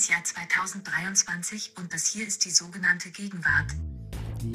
[0.00, 3.66] das Jahr 2023 und das hier ist die sogenannte Gegenwart.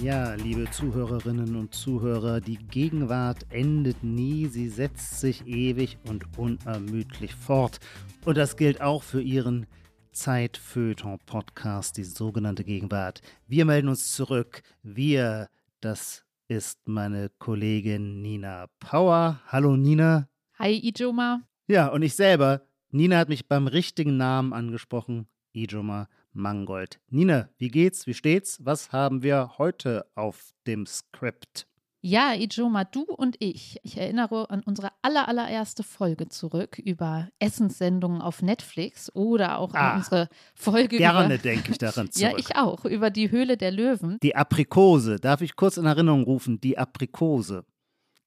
[0.02, 7.36] Ja, liebe Zuhörerinnen und Zuhörer, die Gegenwart endet nie, sie setzt sich ewig und unermüdlich
[7.36, 7.80] fort.
[8.24, 9.68] Und das gilt auch für Ihren
[10.14, 13.22] Zeitfeuilleton-Podcast, die sogenannte Gegenwart.
[13.46, 14.64] Wir melden uns zurück.
[14.82, 15.50] Wir,
[15.80, 19.42] das ist meine Kollegin Nina Power.
[19.46, 20.28] Hallo Nina.
[20.58, 21.44] Hi Ijoma.
[21.68, 22.66] Ja, und ich selber.
[22.90, 25.28] Nina hat mich beim richtigen Namen angesprochen.
[25.56, 27.00] Ijoma Mangold.
[27.10, 28.06] Nina, wie geht's?
[28.08, 28.64] Wie steht's?
[28.64, 31.68] Was haben wir heute auf dem Skript?
[32.08, 33.80] Ja, Ijoma, du und ich.
[33.82, 39.94] Ich erinnere an unsere aller, allererste Folge zurück über Essenssendungen auf Netflix oder auch ah,
[39.94, 41.38] an unsere Folge gerne über.
[41.42, 42.32] denke ich daran zurück.
[42.32, 42.86] ja, ich auch.
[42.86, 44.20] Über die Höhle der Löwen.
[44.22, 45.16] Die Aprikose.
[45.16, 46.62] Darf ich kurz in Erinnerung rufen?
[46.62, 47.66] Die Aprikose.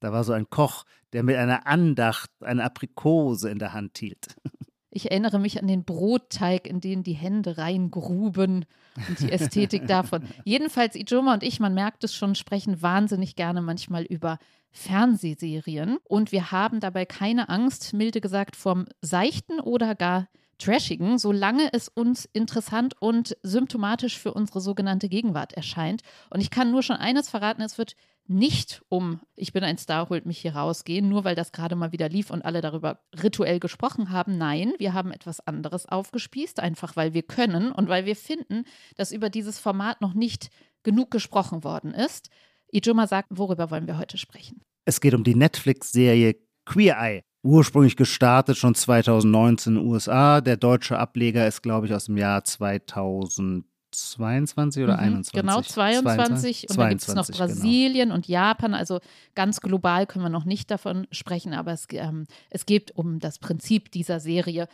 [0.00, 4.36] Da war so ein Koch, der mit einer Andacht eine Aprikose in der Hand hielt.
[4.91, 8.64] Ich erinnere mich an den Brotteig, in den die Hände reingruben
[9.08, 10.22] und die Ästhetik davon.
[10.45, 14.39] Jedenfalls, Ijoma und ich, man merkt es schon, sprechen wahnsinnig gerne manchmal über
[14.70, 15.98] Fernsehserien.
[16.05, 21.89] Und wir haben dabei keine Angst, milde gesagt, vom Seichten oder gar Trashigen, solange es
[21.89, 26.02] uns interessant und symptomatisch für unsere sogenannte Gegenwart erscheint.
[26.30, 27.95] Und ich kann nur schon eines verraten, es wird
[28.28, 31.76] nicht um Ich bin ein Star, holt mich hier raus gehen, nur weil das gerade
[31.76, 34.36] mal wieder lief und alle darüber rituell gesprochen haben.
[34.36, 38.64] Nein, wir haben etwas anderes aufgespießt, einfach weil wir können und weil wir finden,
[38.96, 40.50] dass über dieses Format noch nicht
[40.82, 42.30] genug gesprochen worden ist.
[42.70, 44.60] Ijoma sagt, worüber wollen wir heute sprechen?
[44.84, 47.22] Es geht um die Netflix-Serie Queer Eye.
[47.42, 50.40] Ursprünglich gestartet schon 2019 in den USA.
[50.40, 53.64] Der deutsche Ableger ist, glaube ich, aus dem Jahr 2000.
[53.91, 55.33] 22 oder mhm, 21?
[55.33, 56.69] Genau, 22.
[56.69, 57.39] 22 und da gibt es noch genau.
[57.39, 58.14] Brasilien genau.
[58.14, 58.75] und Japan.
[58.75, 59.00] Also
[59.34, 63.39] ganz global können wir noch nicht davon sprechen, aber es, ähm, es geht um das
[63.39, 64.69] Prinzip dieser Serie.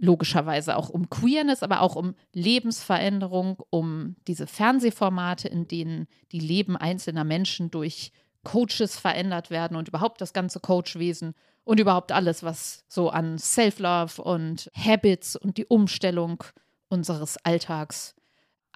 [0.00, 6.76] Logischerweise auch um Queerness, aber auch um Lebensveränderung, um diese Fernsehformate, in denen die Leben
[6.76, 8.12] einzelner Menschen durch
[8.44, 11.34] Coaches verändert werden und überhaupt das ganze Coachwesen
[11.64, 16.44] und überhaupt alles, was so an Self-Love und Habits und die Umstellung
[16.88, 18.14] unseres Alltags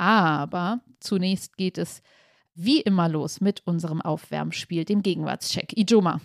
[0.02, 2.02] aber zunächst geht es
[2.54, 5.72] wie immer los mit unserem Aufwärmspiel, dem Gegenwartscheck.
[5.76, 6.20] Ijoma,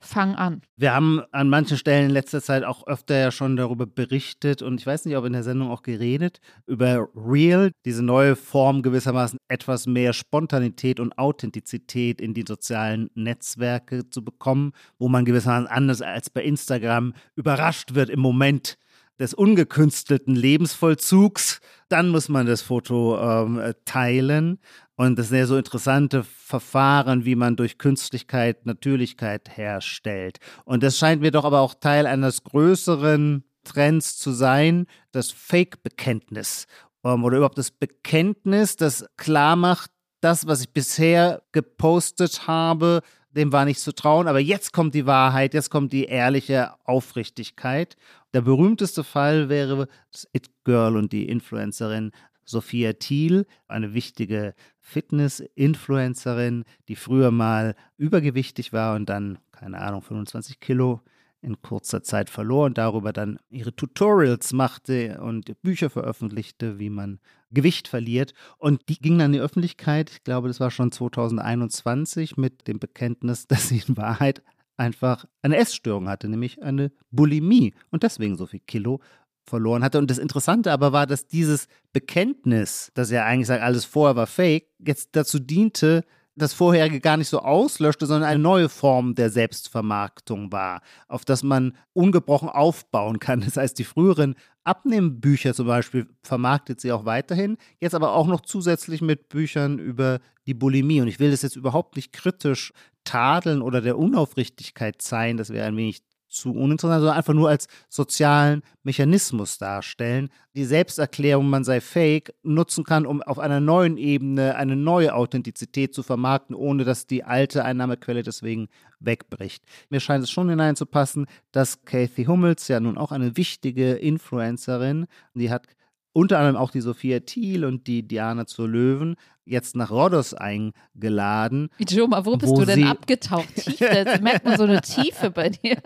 [0.00, 0.62] fang an.
[0.76, 4.80] Wir haben an manchen Stellen in letzter Zeit auch öfter ja schon darüber berichtet und
[4.80, 9.38] ich weiß nicht, ob in der Sendung auch geredet, über Real, diese neue Form gewissermaßen
[9.48, 16.00] etwas mehr Spontanität und Authentizität in die sozialen Netzwerke zu bekommen, wo man gewissermaßen anders
[16.00, 18.78] als bei Instagram überrascht wird im Moment
[19.18, 24.58] des ungekünstelten Lebensvollzugs, dann muss man das Foto ähm, teilen.
[24.96, 30.38] Und das sind ja so interessante Verfahren, wie man durch Künstlichkeit Natürlichkeit herstellt.
[30.64, 36.66] Und das scheint mir doch aber auch Teil eines größeren Trends zu sein, das Fake-Bekenntnis.
[37.04, 39.90] Ähm, oder überhaupt das Bekenntnis, das klar macht,
[40.20, 45.06] das, was ich bisher gepostet habe, dem war nicht zu trauen, aber jetzt kommt die
[45.06, 47.96] Wahrheit, jetzt kommt die ehrliche Aufrichtigkeit.
[48.34, 52.12] Der berühmteste Fall wäre das It Girl und die Influencerin
[52.44, 60.60] Sophia Thiel, eine wichtige Fitness-Influencerin, die früher mal übergewichtig war und dann, keine Ahnung, 25
[60.60, 61.00] Kilo
[61.42, 67.18] in kurzer Zeit verlor und darüber dann ihre Tutorials machte und Bücher veröffentlichte, wie man
[67.50, 68.32] Gewicht verliert.
[68.58, 72.78] Und die ging dann in die Öffentlichkeit, ich glaube, das war schon 2021, mit dem
[72.78, 74.42] Bekenntnis, dass sie in Wahrheit
[74.82, 79.00] einfach eine Essstörung hatte, nämlich eine Bulimie und deswegen so viel Kilo
[79.44, 79.98] verloren hatte.
[79.98, 84.26] Und das Interessante aber war, dass dieses Bekenntnis, das ja eigentlich sagt, alles vorher war
[84.26, 86.04] fake, jetzt dazu diente,
[86.34, 91.42] das vorherige gar nicht so auslöschte, sondern eine neue Form der Selbstvermarktung war, auf das
[91.42, 93.40] man ungebrochen aufbauen kann.
[93.40, 94.34] Das heißt, die früheren
[94.64, 100.20] Abnehmbücher zum Beispiel vermarktet sie auch weiterhin, jetzt aber auch noch zusätzlich mit Büchern über
[100.46, 101.00] die Bulimie.
[101.00, 102.72] Und ich will das jetzt überhaupt nicht kritisch
[103.04, 107.68] tadeln oder der Unaufrichtigkeit zeigen, das wäre ein wenig zu uninteressant, sondern einfach nur als
[107.88, 110.30] sozialen Mechanismus darstellen.
[110.54, 115.94] Die Selbsterklärung, man sei fake, nutzen kann, um auf einer neuen Ebene eine neue Authentizität
[115.94, 118.68] zu vermarkten, ohne dass die alte Einnahmequelle deswegen
[119.00, 119.64] wegbricht.
[119.90, 125.50] Mir scheint es schon hineinzupassen, dass Kathy Hummels ja nun auch eine wichtige Influencerin, die
[125.50, 125.66] hat
[126.12, 131.70] unter anderem auch die Sophia Thiel und die Diana zur Löwen jetzt nach Rhodos eingeladen.
[131.78, 133.54] Joma, wo bist wo du denn abgetaucht?
[133.56, 135.78] Tiefe, merkt man so eine Tiefe bei dir.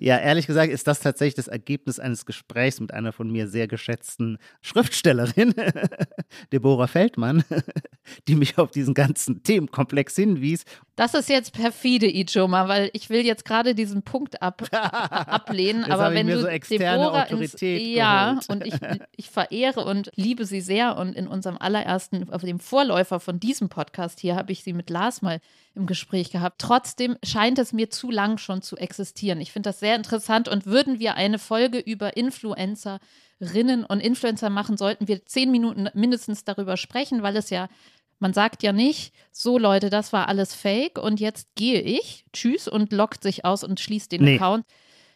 [0.00, 3.68] Ja, ehrlich gesagt ist das tatsächlich das Ergebnis eines Gesprächs mit einer von mir sehr
[3.68, 5.54] geschätzten Schriftstellerin,
[6.52, 7.44] Deborah Feldmann,
[8.28, 10.64] die mich auf diesen ganzen Themenkomplex hinwies
[10.96, 15.84] Das ist jetzt perfide, Ijoma, weil ich will jetzt gerade diesen Punkt ab, ablehnen.
[15.84, 18.74] Aber wenn du so externe Deborah Autorität ins, ja, und ich,
[19.16, 20.96] ich verehre und liebe sie sehr.
[20.96, 24.88] Und in unserem allerersten, auf dem Vorläufer von diesem Podcast hier, habe ich sie mit
[24.88, 25.40] Lars mal
[25.74, 26.60] im Gespräch gehabt.
[26.60, 29.40] Trotzdem scheint es mir zu lang schon zu existieren.
[29.40, 34.76] Ich finde das sehr interessant und würden wir eine Folge über Influencerinnen und Influencer machen,
[34.76, 37.68] sollten wir zehn Minuten mindestens darüber sprechen, weil es ja
[38.18, 42.68] man sagt ja nicht, so Leute, das war alles fake und jetzt gehe ich, tschüss
[42.68, 44.36] und lockt sich aus und schließt den Nee.
[44.36, 44.64] Account.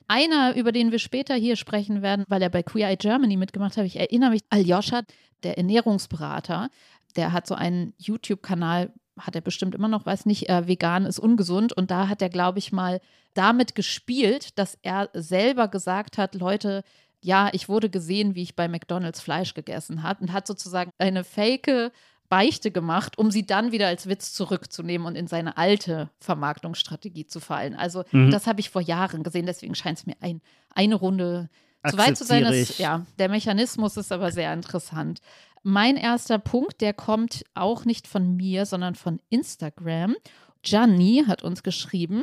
[0.07, 3.77] Einer, über den wir später hier sprechen werden, weil er bei Queer Eye Germany mitgemacht
[3.77, 5.03] hat, ich erinnere mich, Aljoscha,
[5.43, 6.71] der Ernährungsberater,
[7.17, 11.19] der hat so einen YouTube-Kanal, hat er bestimmt immer noch, weiß nicht, äh, vegan ist
[11.19, 11.73] ungesund.
[11.73, 13.01] Und da hat er, glaube ich, mal
[13.35, 16.83] damit gespielt, dass er selber gesagt hat, Leute,
[17.21, 21.25] ja, ich wurde gesehen, wie ich bei McDonalds Fleisch gegessen habe und hat sozusagen eine
[21.25, 21.93] fake
[22.29, 27.41] Beichte gemacht, um sie dann wieder als Witz zurückzunehmen und in seine alte Vermarktungsstrategie zu
[27.41, 27.75] fallen.
[27.75, 28.31] Also Mhm.
[28.31, 30.41] das habe ich vor Jahren gesehen, deswegen scheint es mir ein,
[30.75, 31.49] eine Runde
[31.89, 32.45] zu weit zu sein.
[32.45, 32.79] Akzeptiere Das, ich.
[32.79, 35.21] ja, der Mechanismus ist aber sehr interessant.
[35.63, 40.15] Mein erster Punkt, der kommt auch nicht von mir, sondern von Instagram.
[40.63, 42.23] Gianni hat uns geschrieben,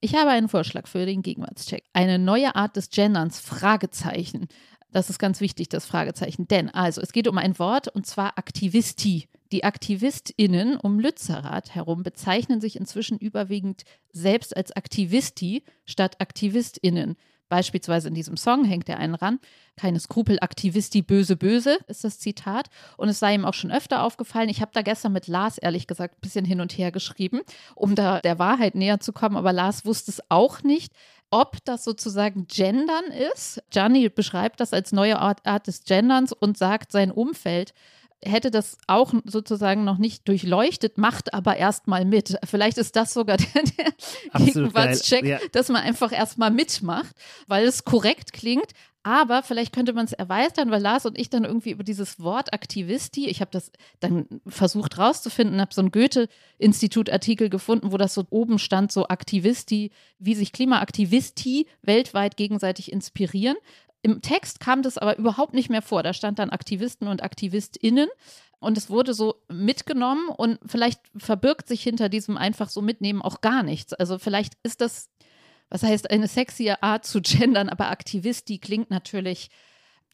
[0.00, 1.84] ich habe einen Vorschlag für den Gegenwartscheck.
[1.92, 4.48] Eine neue Art des Genderns, Fragezeichen.
[4.92, 6.46] Das ist ganz wichtig, das Fragezeichen.
[6.48, 9.28] Denn, also, es geht um ein Wort und zwar Aktivisti.
[9.50, 17.16] Die AktivistInnen um Lützerath herum bezeichnen sich inzwischen überwiegend selbst als Aktivisti statt AktivistInnen.
[17.50, 19.38] Beispielsweise in diesem Song hängt er einen ran.
[19.76, 22.70] Keine Skrupel, Aktivisti, böse, böse ist das Zitat.
[22.96, 24.48] Und es sei ihm auch schon öfter aufgefallen.
[24.48, 27.40] Ich habe da gestern mit Lars, ehrlich gesagt, ein bisschen hin und her geschrieben,
[27.74, 29.36] um da der Wahrheit näher zu kommen.
[29.36, 30.94] Aber Lars wusste es auch nicht,
[31.32, 33.62] ob das sozusagen Gendern ist.
[33.70, 37.72] Gianni beschreibt das als neue Art, Art des Genderns und sagt, sein Umfeld
[38.24, 42.36] hätte das auch sozusagen noch nicht durchleuchtet, macht aber erstmal mit.
[42.44, 43.36] Vielleicht ist das sogar
[44.34, 45.38] der, Gegenwartscheck, ja.
[45.52, 47.14] dass man einfach erstmal mitmacht,
[47.46, 48.72] weil es korrekt klingt.
[49.04, 52.52] Aber vielleicht könnte man es erweitern, weil Lars und ich dann irgendwie über dieses Wort
[52.52, 58.24] Aktivisti, ich habe das dann versucht rauszufinden, habe so einen Goethe-Institut-Artikel gefunden, wo das so
[58.30, 59.90] oben stand, so Aktivisti,
[60.20, 63.56] wie sich Klimaaktivisti weltweit gegenseitig inspirieren.
[64.02, 66.02] Im Text kam das aber überhaupt nicht mehr vor.
[66.02, 68.08] Da stand dann Aktivisten und AktivistInnen.
[68.58, 73.40] Und es wurde so mitgenommen und vielleicht verbirgt sich hinter diesem einfach so mitnehmen auch
[73.40, 73.92] gar nichts.
[73.92, 75.10] Also vielleicht ist das,
[75.68, 79.50] was heißt, eine sexy Art zu gendern, aber Aktivisti klingt natürlich,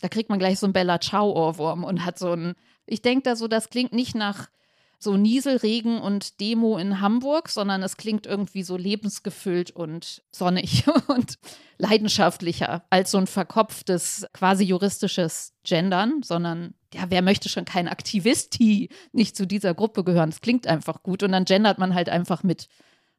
[0.00, 2.54] da kriegt man gleich so einen Bella Ciao-Ohrwurm und hat so ein,
[2.86, 4.48] ich denke da so, das klingt nicht nach
[4.98, 11.38] so Nieselregen und Demo in Hamburg, sondern es klingt irgendwie so lebensgefüllt und sonnig und
[11.78, 18.88] leidenschaftlicher als so ein verkopftes, quasi juristisches Gendern, sondern ja, wer möchte schon kein Aktivisti
[19.12, 20.30] nicht zu dieser Gruppe gehören?
[20.30, 22.68] Es klingt einfach gut und dann gendert man halt einfach mit,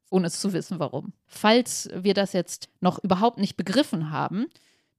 [0.10, 1.14] ohne es zu wissen, warum.
[1.28, 4.48] Falls wir das jetzt noch überhaupt nicht begriffen haben,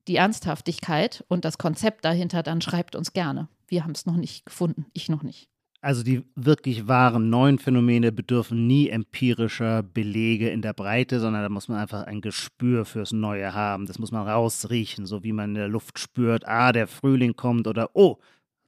[0.09, 3.49] die Ernsthaftigkeit und das Konzept dahinter, dann schreibt uns gerne.
[3.67, 5.50] Wir haben es noch nicht gefunden, ich noch nicht.
[5.83, 11.49] Also die wirklich wahren neuen Phänomene bedürfen nie empirischer Belege in der Breite, sondern da
[11.49, 13.87] muss man einfach ein Gespür fürs Neue haben.
[13.87, 17.67] Das muss man rausriechen, so wie man in der Luft spürt, ah, der Frühling kommt
[17.67, 18.19] oder oh,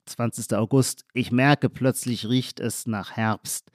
[0.06, 0.56] 20.
[0.56, 3.70] August, ich merke plötzlich riecht es nach Herbst.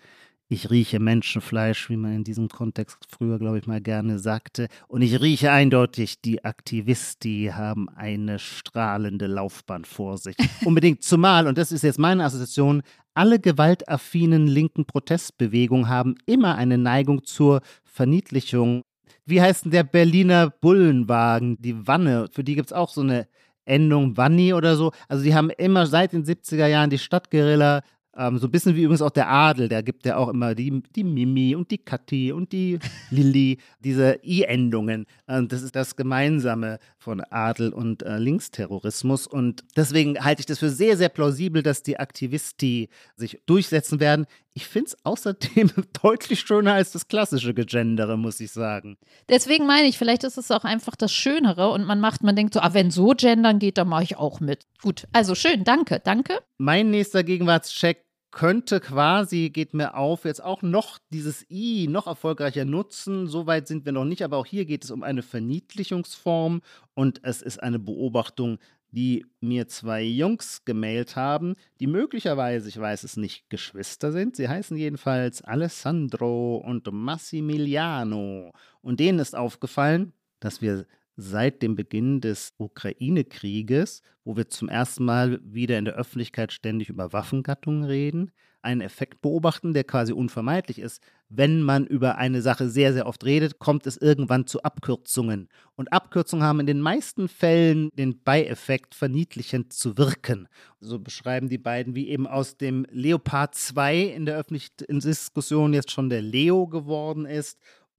[0.50, 4.70] Ich rieche Menschenfleisch, wie man in diesem Kontext früher, glaube ich, mal gerne sagte.
[4.88, 10.38] Und ich rieche eindeutig, die Aktivisti haben eine strahlende Laufbahn vor sich.
[10.66, 12.81] Unbedingt zumal, und das ist jetzt meine Assoziation,
[13.14, 18.83] alle gewaltaffinen linken Protestbewegungen haben immer eine Neigung zur Verniedlichung.
[19.26, 22.30] Wie heißt denn der Berliner Bullenwagen, die Wanne?
[22.31, 23.28] Für die gibt es auch so eine
[23.66, 24.92] Endung Wanni oder so.
[25.10, 27.81] Also die haben immer seit den 70er Jahren die Stadtguerilla
[28.18, 30.81] ähm, so ein bisschen wie übrigens auch der Adel, der gibt ja auch immer die,
[30.95, 32.80] die Mimi und die Kathi und die
[33.12, 35.06] Lilly, diese I-Endungen.
[35.28, 39.28] Ähm, das ist das Gemeinsame von Adel und äh, Linksterrorismus.
[39.28, 44.26] Und deswegen halte ich das für sehr, sehr plausibel, dass die Aktivisti sich durchsetzen werden.
[44.54, 45.69] Ich finde es außerdem
[46.02, 48.97] deutlich schöner als das klassische Gegendere, muss ich sagen.
[49.30, 52.56] Deswegen meine ich, vielleicht ist es auch einfach das Schönere und man macht, man denkt
[52.56, 54.66] so, ah, wenn so gendern geht, dann mache ich auch mit.
[54.81, 56.40] Gut, also schön, danke, danke.
[56.57, 58.06] Mein nächster Gegenwartscheck
[58.38, 63.26] könnte quasi, geht mir auf, jetzt auch noch dieses I noch erfolgreicher nutzen.
[63.26, 66.62] Soweit sind wir noch nicht, aber auch hier geht es um eine Verniedlichungsform
[66.94, 68.60] und es ist eine Beobachtung,
[68.92, 74.36] die mir zwei Jungs gemailt haben, die möglicherweise, ich weiß es nicht, Geschwister sind.
[74.36, 78.52] Sie heißen jedenfalls Alessandro und Massimiliano.
[78.84, 80.86] Und denen ist aufgefallen, dass wir
[81.18, 86.90] seit dem Beginn des Ukraine-Krieges, wo wir zum ersten Mal wieder in der Öffentlichkeit ständig
[86.90, 88.31] über Waffengattungen reden,
[88.62, 91.02] einen Effekt beobachten, der quasi unvermeidlich ist.
[91.30, 95.50] Wenn man über eine Sache sehr, sehr oft redet, kommt es irgendwann zu Abkürzungen.
[95.76, 100.47] Und Abkürzungen haben in den meisten Fällen den Beieffekt, verniedlichend zu wirken.
[100.80, 105.92] So beschreiben die beiden, wie eben aus dem Leopard 2 in der öffentlichen Diskussion jetzt
[105.92, 107.57] schon der Leo geworden ist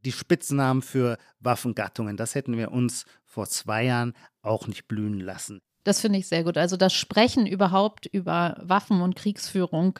[0.08, 2.16] die Spitznamen für Waffengattungen.
[2.16, 5.60] Das hätten wir uns vor zwei Jahren auch nicht blühen lassen.
[5.84, 6.56] Das finde ich sehr gut.
[6.56, 9.98] Also das Sprechen überhaupt über Waffen und Kriegsführung,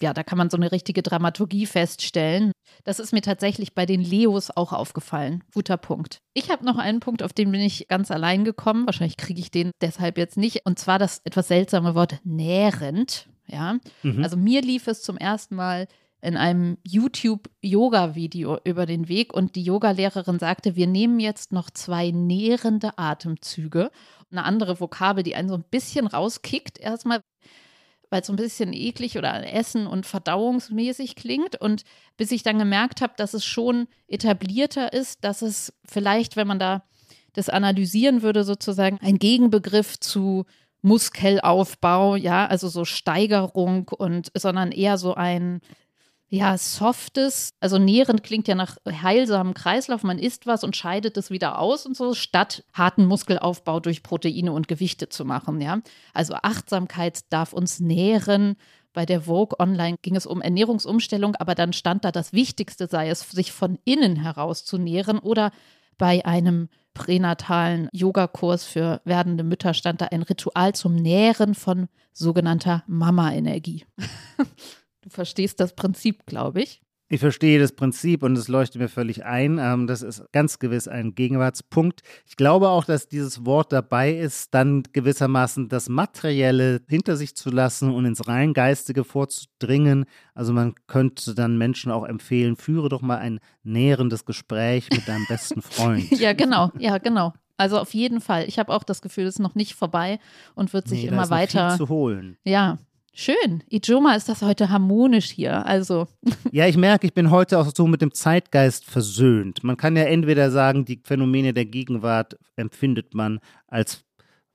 [0.00, 2.52] ja, da kann man so eine richtige Dramaturgie feststellen.
[2.84, 5.44] Das ist mir tatsächlich bei den Leos auch aufgefallen.
[5.52, 6.20] Guter Punkt.
[6.32, 8.86] Ich habe noch einen Punkt, auf den bin ich ganz allein gekommen.
[8.86, 10.64] Wahrscheinlich kriege ich den deshalb jetzt nicht.
[10.64, 13.28] Und zwar das etwas seltsame Wort nährend.
[13.46, 14.22] Ja, mhm.
[14.22, 15.88] also mir lief es zum ersten Mal
[16.22, 22.10] in einem YouTube-Yoga-Video über den Weg und die Yogalehrerin sagte, wir nehmen jetzt noch zwei
[22.10, 23.90] nährende Atemzüge.
[24.30, 27.22] Eine andere Vokabel, die einen so ein bisschen rauskickt, erstmal,
[28.10, 31.60] weil es so ein bisschen eklig oder Essen und verdauungsmäßig klingt.
[31.60, 31.84] Und
[32.16, 36.58] bis ich dann gemerkt habe, dass es schon etablierter ist, dass es vielleicht, wenn man
[36.58, 36.84] da
[37.32, 40.44] das analysieren würde, sozusagen ein Gegenbegriff zu
[40.82, 45.60] Muskelaufbau, ja, also so Steigerung und, sondern eher so ein
[46.32, 50.04] ja, softes, also nährend klingt ja nach heilsamem Kreislauf.
[50.04, 54.52] Man isst was und scheidet es wieder aus und so, statt harten Muskelaufbau durch Proteine
[54.52, 55.80] und Gewichte zu machen, ja.
[56.14, 58.54] Also Achtsamkeit darf uns nähren.
[58.92, 63.08] Bei der Vogue Online ging es um Ernährungsumstellung, aber dann stand da, das Wichtigste sei
[63.08, 65.50] es, sich von innen heraus zu nähren oder
[65.98, 72.84] bei einem pränatalen Yogakurs für werdende Mütter stand da ein Ritual zum Nähren von sogenannter
[72.86, 73.84] Mama-Energie.
[75.02, 76.82] Du verstehst das Prinzip, glaube ich.
[77.12, 79.58] Ich verstehe das Prinzip und es leuchtet mir völlig ein.
[79.60, 82.02] Ähm, das ist ganz gewiss ein Gegenwartspunkt.
[82.24, 87.50] Ich glaube auch, dass dieses Wort dabei ist, dann gewissermaßen das Materielle hinter sich zu
[87.50, 90.04] lassen und ins rein Geistige vorzudringen.
[90.34, 95.26] Also man könnte dann Menschen auch empfehlen, führe doch mal ein nährendes Gespräch mit deinem
[95.26, 96.08] besten Freund.
[96.20, 97.32] ja, genau, ja, genau.
[97.56, 98.44] Also auf jeden Fall.
[98.46, 100.20] Ich habe auch das Gefühl, es ist noch nicht vorbei
[100.54, 101.76] und wird sich nee, immer weiter.
[101.76, 102.36] zu holen.
[102.44, 102.78] Ja,
[103.12, 103.62] Schön.
[103.68, 105.66] Ijoma ist das heute harmonisch hier.
[105.66, 106.06] Also.
[106.52, 109.62] Ja, ich merke, ich bin heute auch so mit dem Zeitgeist versöhnt.
[109.62, 114.04] Man kann ja entweder sagen, die Phänomene der Gegenwart empfindet man als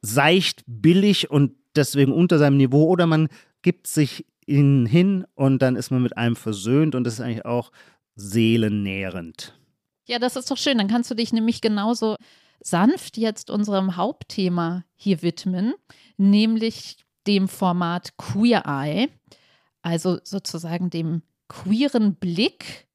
[0.01, 3.29] seicht, billig und deswegen unter seinem Niveau, oder man
[3.62, 7.45] gibt sich ihnen hin und dann ist man mit einem versöhnt und das ist eigentlich
[7.45, 7.71] auch
[8.15, 9.57] seelennährend.
[10.07, 10.77] Ja, das ist doch schön.
[10.77, 12.15] Dann kannst du dich nämlich genauso
[12.59, 15.74] sanft jetzt unserem Hauptthema hier widmen,
[16.17, 19.10] nämlich dem Format Queer Eye,
[19.82, 22.88] also sozusagen dem queeren Blick,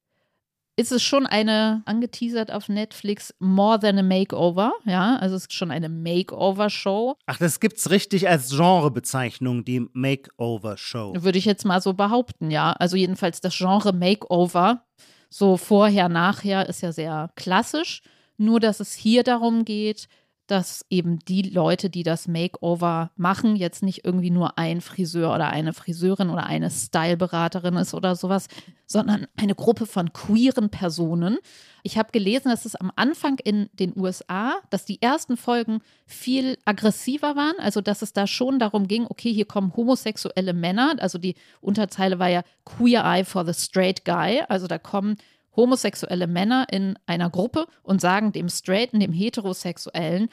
[0.77, 4.73] ist es schon eine, angeteasert auf Netflix, More Than a Makeover.
[4.85, 7.15] Ja, also es ist schon eine Makeover-Show.
[7.27, 11.13] Ach, das gibt es richtig als Genrebezeichnung, die Makeover-Show.
[11.19, 12.71] Würde ich jetzt mal so behaupten, ja.
[12.73, 14.85] Also jedenfalls das Genre Makeover,
[15.29, 18.01] so vorher, nachher, ist ja sehr klassisch.
[18.37, 20.07] Nur, dass es hier darum geht,
[20.47, 25.49] dass eben die Leute, die das Makeover machen, jetzt nicht irgendwie nur ein Friseur oder
[25.49, 28.47] eine Friseurin oder eine Styleberaterin ist oder sowas,
[28.85, 31.37] sondern eine Gruppe von queeren Personen.
[31.83, 36.57] Ich habe gelesen, dass es am Anfang in den USA, dass die ersten Folgen viel
[36.65, 41.17] aggressiver waren, also dass es da schon darum ging, okay, hier kommen homosexuelle Männer, also
[41.17, 45.15] die Unterzeile war ja Queer Eye for the Straight Guy, also da kommen
[45.55, 50.29] homosexuelle Männer in einer Gruppe und sagen dem Straighten, dem Heterosexuellen,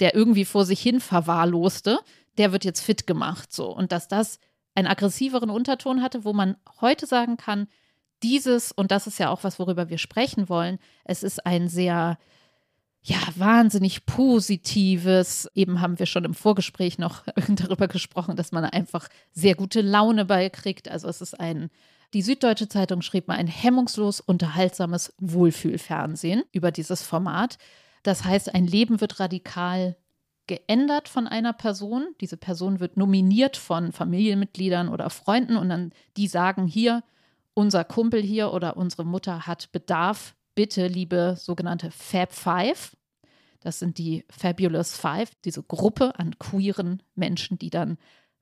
[0.00, 1.98] der irgendwie vor sich hin verwahrloste,
[2.38, 3.52] der wird jetzt fit gemacht.
[3.52, 3.74] So.
[3.74, 4.38] Und dass das
[4.74, 7.68] einen aggressiveren Unterton hatte, wo man heute sagen kann,
[8.22, 12.18] dieses, und das ist ja auch was, worüber wir sprechen wollen, es ist ein sehr,
[13.02, 19.08] ja, wahnsinnig positives, eben haben wir schon im Vorgespräch noch darüber gesprochen, dass man einfach
[19.32, 20.88] sehr gute Laune beikriegt.
[20.88, 21.68] Also es ist ein
[22.14, 27.56] die Süddeutsche Zeitung schrieb mal ein hemmungslos unterhaltsames Wohlfühlfernsehen über dieses Format.
[28.02, 29.96] Das heißt, ein Leben wird radikal
[30.46, 32.08] geändert von einer Person.
[32.20, 37.02] Diese Person wird nominiert von Familienmitgliedern oder Freunden und dann die sagen hier,
[37.54, 40.34] unser Kumpel hier oder unsere Mutter hat Bedarf.
[40.54, 42.94] Bitte, liebe sogenannte Fab Five.
[43.60, 47.96] Das sind die Fabulous Five, diese Gruppe an queeren Menschen, die dann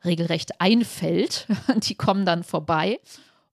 [0.04, 1.46] regelrecht einfällt.
[1.82, 2.98] Die kommen dann vorbei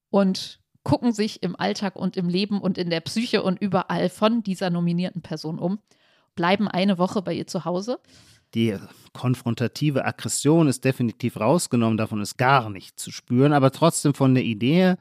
[0.09, 4.41] und gucken sich im Alltag und im Leben und in der Psyche und überall von
[4.41, 5.79] dieser nominierten Person um,
[6.35, 7.99] bleiben eine Woche bei ihr zu Hause.
[8.53, 8.77] Die
[9.11, 14.45] konfrontative Aggression ist definitiv rausgenommen, davon ist gar nicht zu spüren, aber trotzdem von der
[14.45, 14.95] Idee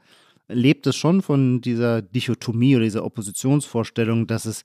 [0.49, 4.63] lebt es schon von dieser Dichotomie oder dieser Oppositionsvorstellung, dass es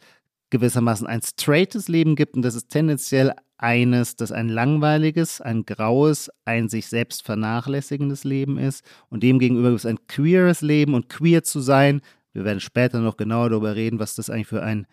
[0.52, 6.30] gewissermaßen ein straightes Leben gibt und das ist tendenziell eines, das ein langweiliges, ein graues,
[6.44, 11.42] ein sich selbst vernachlässigendes Leben ist und demgegenüber gibt es ein queeres Leben und queer
[11.42, 12.02] zu sein,
[12.34, 14.86] wir werden später noch genauer darüber reden, was das eigentlich für ein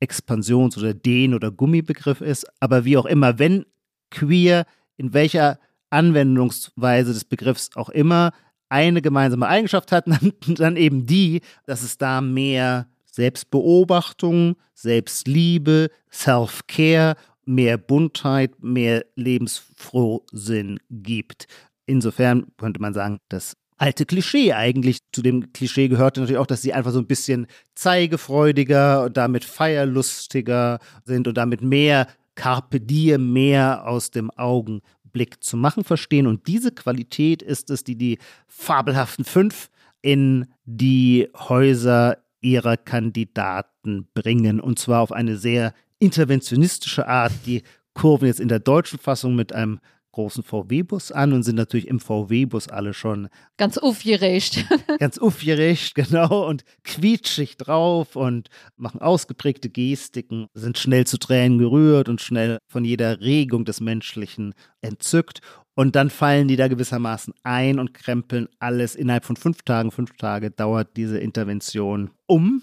[0.00, 3.64] Expansions- oder Dehn- oder Gummibegriff ist, aber wie auch immer, wenn
[4.10, 4.66] queer
[4.98, 5.58] in welcher
[5.88, 8.32] Anwendungsweise des Begriffs auch immer
[8.68, 17.16] eine gemeinsame Eigenschaft hat, dann, dann eben die, dass es da mehr Selbstbeobachtung, Selbstliebe, Self-Care,
[17.46, 21.46] mehr Buntheit, mehr Lebensfrohsinn gibt.
[21.86, 24.98] Insofern könnte man sagen, das alte Klischee eigentlich.
[25.12, 29.44] Zu dem Klischee gehörte natürlich auch, dass sie einfach so ein bisschen zeigefreudiger und damit
[29.44, 36.26] feierlustiger sind und damit mehr Carpe Diem, mehr aus dem Augenblick zu machen verstehen.
[36.26, 39.70] Und diese Qualität ist es, die die fabelhaften fünf
[40.02, 44.60] in die Häuser ihrer Kandidaten bringen.
[44.60, 47.32] Und zwar auf eine sehr interventionistische Art.
[47.44, 47.62] Die
[47.92, 49.80] kurven jetzt in der deutschen Fassung mit einem
[50.16, 54.64] großen VW-Bus an und sind natürlich im VW-Bus alle schon ganz aufgeregt.
[54.98, 62.08] ganz aufgeregt, genau, und quietschig drauf und machen ausgeprägte Gestiken, sind schnell zu Tränen gerührt
[62.08, 65.40] und schnell von jeder Regung des Menschlichen entzückt.
[65.74, 69.90] Und dann fallen die da gewissermaßen ein und krempeln alles innerhalb von fünf Tagen.
[69.90, 72.62] Fünf Tage dauert diese Intervention um.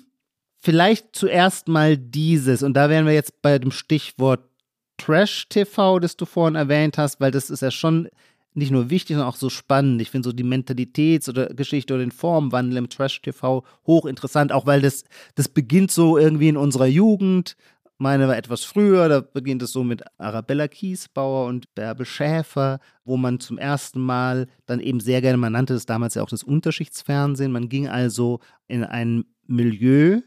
[0.58, 4.50] Vielleicht zuerst mal dieses, und da wären wir jetzt bei dem Stichwort
[4.98, 8.08] Trash-TV, das du vorhin erwähnt hast, weil das ist ja schon
[8.54, 10.02] nicht nur wichtig, sondern auch so spannend.
[10.02, 14.82] Ich finde so die Mentalitäts- oder Geschichte oder den Formwandel im Trash-TV hochinteressant, auch weil
[14.82, 15.04] das,
[15.36, 17.56] das beginnt so irgendwie in unserer Jugend.
[17.98, 23.18] Meine war etwas früher, da beginnt es so mit Arabella Kiesbauer und Bärbel Schäfer, wo
[23.18, 26.44] man zum ersten Mal dann eben sehr gerne, man nannte es damals ja auch das
[26.44, 30.22] Unterschichtsfernsehen, man ging also in ein Milieu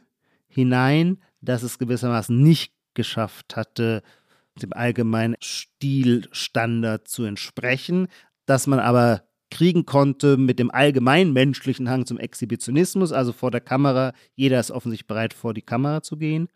[0.48, 4.02] hinein, das es gewissermaßen nicht geschafft hatte,
[4.62, 8.08] dem allgemeinen Stilstandard zu entsprechen,
[8.46, 13.60] dass man aber kriegen konnte mit dem allgemein menschlichen Hang zum Exhibitionismus, also vor der
[13.60, 16.48] Kamera, jeder ist offensichtlich bereit, vor die Kamera zu gehen.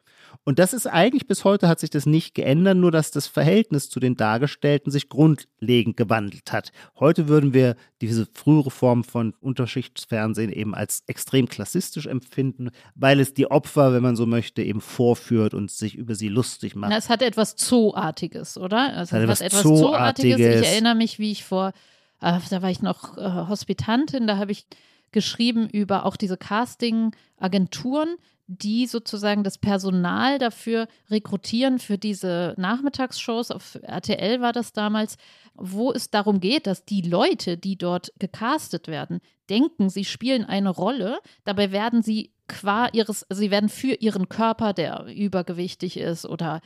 [0.44, 3.88] Und das ist eigentlich bis heute hat sich das nicht geändert, nur dass das Verhältnis
[3.88, 6.72] zu den Dargestellten sich grundlegend gewandelt hat.
[6.98, 13.34] Heute würden wir diese frühere Form von Unterschichtsfernsehen eben als extrem klassistisch empfinden, weil es
[13.34, 16.92] die Opfer, wenn man so möchte, eben vorführt und sich über sie lustig macht.
[16.92, 18.94] Es hat etwas Zooartiges, oder?
[18.94, 20.36] Also es hat, etwas, etwas Zooartiges.
[20.38, 20.60] Zooartiges.
[20.62, 21.72] Ich erinnere mich, wie ich vor,
[22.20, 24.66] äh, da war ich noch äh, Hospitantin, da habe ich
[25.12, 28.16] geschrieben über auch diese Casting-Agenturen,
[28.52, 33.52] die sozusagen das Personal dafür rekrutieren für diese Nachmittagsshows.
[33.52, 35.18] Auf RTL war das damals,
[35.54, 40.70] wo es darum geht, dass die Leute, die dort gecastet werden, denken, sie spielen eine
[40.70, 41.20] Rolle.
[41.44, 46.60] Dabei werden sie qua ihres, sie werden für ihren Körper, der übergewichtig ist oder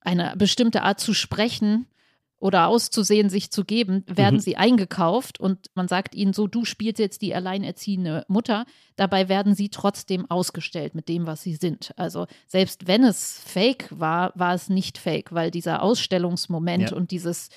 [0.00, 1.86] eine bestimmte Art zu sprechen,
[2.38, 4.40] oder auszusehen, sich zu geben, werden mhm.
[4.40, 8.66] sie eingekauft und man sagt ihnen so, du spielst jetzt die alleinerziehende Mutter.
[8.96, 11.92] Dabei werden sie trotzdem ausgestellt mit dem, was sie sind.
[11.96, 16.96] Also selbst wenn es fake war, war es nicht fake, weil dieser Ausstellungsmoment ja.
[16.96, 17.48] und dieses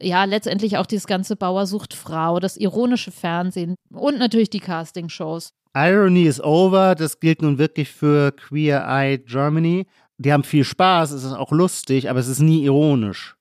[0.00, 5.52] ja, letztendlich auch dieses ganze Bauer sucht Frau, das ironische Fernsehen und natürlich die Castingshows.
[5.74, 9.86] Irony is over, das gilt nun wirklich für Queer Eye Germany.
[10.16, 13.37] Die haben viel Spaß, es ist auch lustig, aber es ist nie ironisch.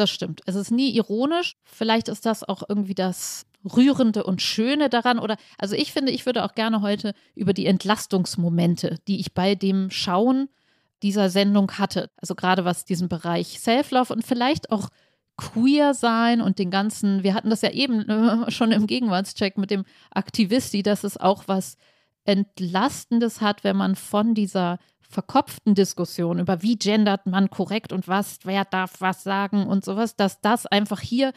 [0.00, 0.40] Das stimmt.
[0.46, 1.56] Es ist nie ironisch.
[1.62, 5.18] Vielleicht ist das auch irgendwie das Rührende und Schöne daran.
[5.18, 9.54] Oder also ich finde, ich würde auch gerne heute über die Entlastungsmomente, die ich bei
[9.54, 10.48] dem Schauen
[11.02, 12.08] dieser Sendung hatte.
[12.16, 14.88] Also gerade was diesen Bereich Self-Love und vielleicht auch
[15.36, 19.70] queer sein und den ganzen, wir hatten das ja eben äh, schon im Gegenwartscheck mit
[19.70, 21.76] dem Aktivisti, dass es auch was
[22.30, 28.38] Entlastendes hat, wenn man von dieser verkopften Diskussion über wie gendert man korrekt und was,
[28.44, 31.32] wer darf was sagen und sowas, dass das einfach hier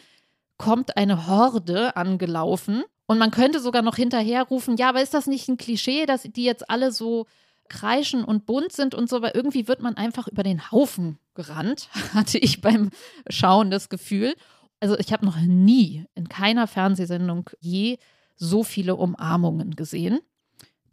[0.57, 5.49] kommt eine Horde angelaufen und man könnte sogar noch hinterherrufen, ja, aber ist das nicht
[5.49, 7.25] ein Klischee, dass die jetzt alle so
[7.67, 11.89] kreischen und bunt sind und so, weil irgendwie wird man einfach über den Haufen gerannt,
[12.13, 12.91] hatte ich beim
[13.27, 14.35] Schauen das Gefühl.
[14.79, 17.97] Also ich habe noch nie in keiner Fernsehsendung je
[18.35, 20.19] so viele Umarmungen gesehen.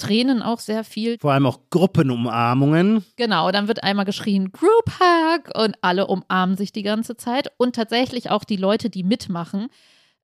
[0.01, 1.19] Tränen auch sehr viel.
[1.21, 3.05] Vor allem auch Gruppenumarmungen.
[3.17, 7.77] Genau, dann wird einmal geschrien Group Hug und alle umarmen sich die ganze Zeit und
[7.77, 9.69] tatsächlich auch die Leute, die mitmachen.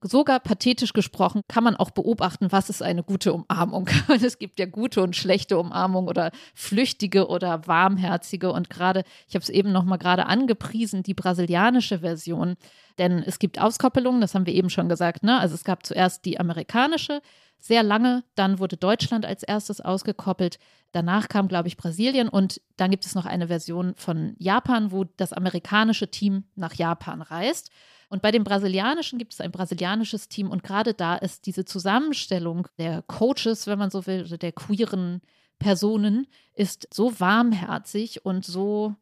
[0.02, 3.88] Sogar pathetisch gesprochen kann man auch beobachten, was ist eine gute Umarmung.
[4.22, 8.52] es gibt ja gute und schlechte Umarmung oder flüchtige oder warmherzige.
[8.52, 12.56] Und gerade, ich habe es eben noch mal gerade angepriesen, die brasilianische Version.
[12.98, 15.22] Denn es gibt Auskoppelungen, das haben wir eben schon gesagt.
[15.22, 15.40] Ne?
[15.40, 17.20] Also es gab zuerst die amerikanische
[17.58, 18.24] sehr lange.
[18.34, 20.58] Dann wurde Deutschland als erstes ausgekoppelt.
[20.92, 25.04] Danach kam, glaube ich, Brasilien und dann gibt es noch eine Version von Japan, wo
[25.04, 27.70] das amerikanische Team nach Japan reist.
[28.08, 32.68] Und bei dem brasilianischen gibt es ein brasilianisches Team und gerade da ist diese Zusammenstellung
[32.78, 35.22] der Coaches, wenn man so will, oder der queeren
[35.58, 38.94] Personen, ist so warmherzig und so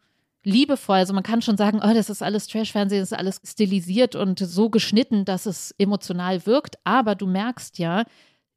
[0.45, 0.97] liebevoll.
[0.97, 4.39] Also man kann schon sagen, oh, das ist alles Trash-Fernsehen, das ist alles stilisiert und
[4.39, 6.79] so geschnitten, dass es emotional wirkt.
[6.85, 8.05] Aber du merkst ja,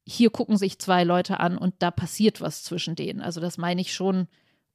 [0.08, 3.20] hier gucken sich zwei Leute an und da passiert was zwischen denen.
[3.20, 4.28] Also das meine ich schon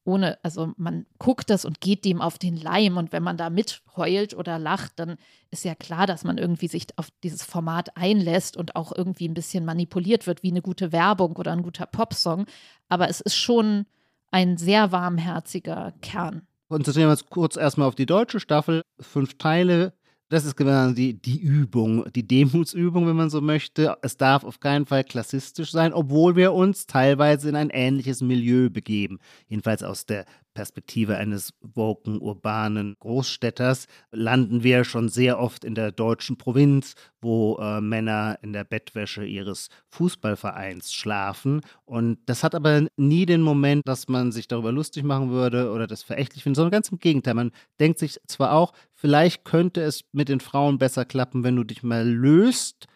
[0.05, 3.49] ohne, also man guckt das und geht dem auf den Leim und wenn man da
[3.51, 5.17] mitheult oder lacht, dann
[5.51, 9.35] ist ja klar, dass man irgendwie sich auf dieses Format einlässt und auch irgendwie ein
[9.35, 12.47] bisschen manipuliert wird, wie eine gute Werbung oder ein guter Popsong.
[12.89, 13.87] Aber es ist schon
[14.31, 16.43] ein sehr warmherziger Kern.
[16.69, 18.83] Konzentrieren wir uns kurz erstmal auf die deutsche Staffel.
[18.99, 19.93] Fünf Teile,
[20.33, 23.99] das ist genau die, die Übung, die Demutsübung, wenn man so möchte.
[24.01, 28.71] Es darf auf keinen Fall klassistisch sein, obwohl wir uns teilweise in ein ähnliches Milieu
[28.71, 29.19] begeben.
[29.49, 35.93] Jedenfalls aus der Perspektive eines woken, urbanen Großstädters landen wir schon sehr oft in der
[35.93, 41.63] deutschen Provinz, wo äh, Männer in der Bettwäsche ihres Fußballvereins schlafen.
[41.85, 45.87] Und das hat aber nie den Moment, dass man sich darüber lustig machen würde oder
[45.87, 47.35] das verächtlich findet, sondern ganz im Gegenteil.
[47.35, 51.65] Man denkt sich zwar auch, vielleicht könnte es mit den Frauen besser klappen, wenn du
[51.65, 52.87] dich mal löst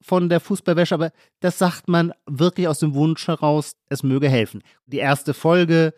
[0.00, 4.62] von der Fußballwäsche, aber das sagt man wirklich aus dem Wunsch heraus, es möge helfen.
[4.86, 5.94] Die erste Folge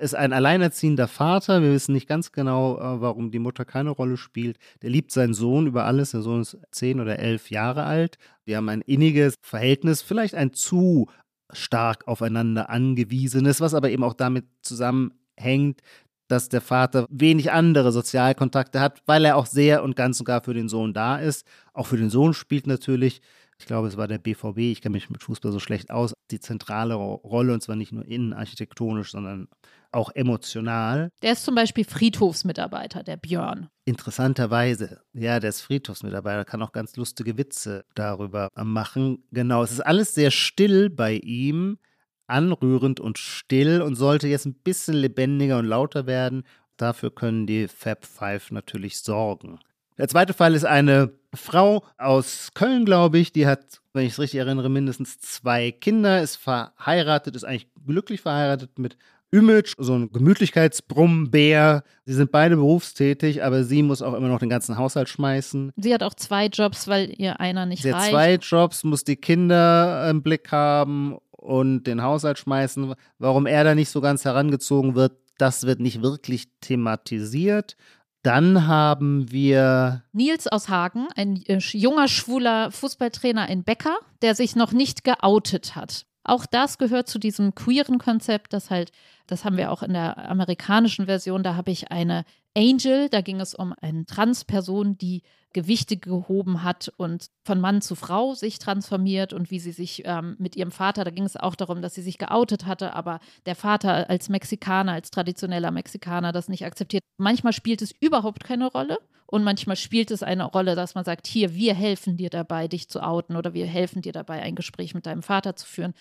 [0.00, 1.62] ist ein alleinerziehender Vater.
[1.62, 4.58] Wir wissen nicht ganz genau, äh, warum die Mutter keine Rolle spielt.
[4.82, 6.10] Der liebt seinen Sohn über alles.
[6.10, 8.18] Der Sohn ist zehn oder elf Jahre alt.
[8.48, 11.06] Die haben ein inniges Verhältnis, vielleicht ein zu
[11.52, 15.80] stark aufeinander angewiesenes, was aber eben auch damit zusammenhängt,
[16.28, 20.42] dass der Vater wenig andere Sozialkontakte hat, weil er auch sehr und ganz und gar
[20.42, 21.46] für den Sohn da ist.
[21.72, 23.20] Auch für den Sohn spielt natürlich
[23.58, 26.40] ich glaube, es war der BVB, ich kenne mich mit Fußball so schlecht aus, die
[26.40, 29.48] zentrale Rolle und zwar nicht nur innenarchitektonisch, sondern
[29.92, 31.10] auch emotional.
[31.22, 33.68] Der ist zum Beispiel Friedhofsmitarbeiter, der Björn.
[33.84, 39.24] Interessanterweise, ja, der ist Friedhofsmitarbeiter, kann auch ganz lustige Witze darüber machen.
[39.30, 41.78] Genau, es ist alles sehr still bei ihm,
[42.26, 46.44] anrührend und still und sollte jetzt ein bisschen lebendiger und lauter werden.
[46.76, 49.58] Dafür können die Fab Five natürlich sorgen.
[49.96, 53.32] Der zweite Fall ist eine Frau aus Köln, glaube ich.
[53.32, 58.20] Die hat, wenn ich es richtig erinnere, mindestens zwei Kinder, ist verheiratet, ist eigentlich glücklich
[58.20, 58.96] verheiratet mit
[59.30, 61.82] Image, so ein Gemütlichkeitsbrummbär.
[62.04, 65.72] Sie sind beide berufstätig, aber sie muss auch immer noch den ganzen Haushalt schmeißen.
[65.76, 68.04] Sie hat auch zwei Jobs, weil ihr einer nicht sie reicht.
[68.04, 72.94] Sie hat zwei Jobs, muss die Kinder im Blick haben und den Haushalt schmeißen.
[73.18, 77.76] Warum er da nicht so ganz herangezogen wird, das wird nicht wirklich thematisiert.
[78.22, 84.56] Dann haben wir Nils aus Hagen, ein äh, junger, schwuler Fußballtrainer, ein Bäcker, der sich
[84.56, 86.06] noch nicht geoutet hat.
[86.24, 88.92] Auch das gehört zu diesem queeren Konzept, das halt,
[89.26, 92.24] das haben wir auch in der amerikanischen Version, da habe ich eine
[92.56, 97.94] Angel, da ging es um eine Transperson, die Gewichte gehoben hat und von Mann zu
[97.94, 101.54] Frau sich transformiert und wie sie sich ähm, mit ihrem Vater, da ging es auch
[101.54, 106.48] darum, dass sie sich geoutet hatte, aber der Vater als Mexikaner, als traditioneller Mexikaner das
[106.48, 107.04] nicht akzeptiert.
[107.18, 108.98] Manchmal spielt es überhaupt keine Rolle
[109.34, 112.88] und manchmal spielt es eine Rolle, dass man sagt, hier, wir helfen dir dabei, dich
[112.88, 115.92] zu outen oder wir helfen dir dabei, ein Gespräch mit deinem Vater zu führen.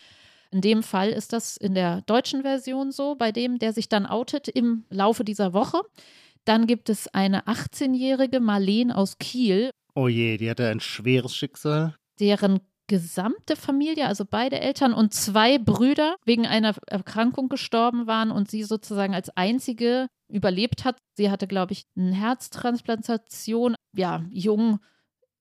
[0.51, 4.05] In dem Fall ist das in der deutschen Version so, bei dem, der sich dann
[4.05, 5.81] outet im Laufe dieser Woche.
[6.45, 9.71] Dann gibt es eine 18-jährige Marlene aus Kiel.
[9.95, 11.95] Oh je, die hatte ein schweres Schicksal.
[12.19, 18.51] Deren gesamte Familie, also beide Eltern und zwei Brüder, wegen einer Erkrankung gestorben waren und
[18.51, 20.97] sie sozusagen als einzige überlebt hat.
[21.15, 24.79] Sie hatte, glaube ich, eine Herztransplantation, ja, jung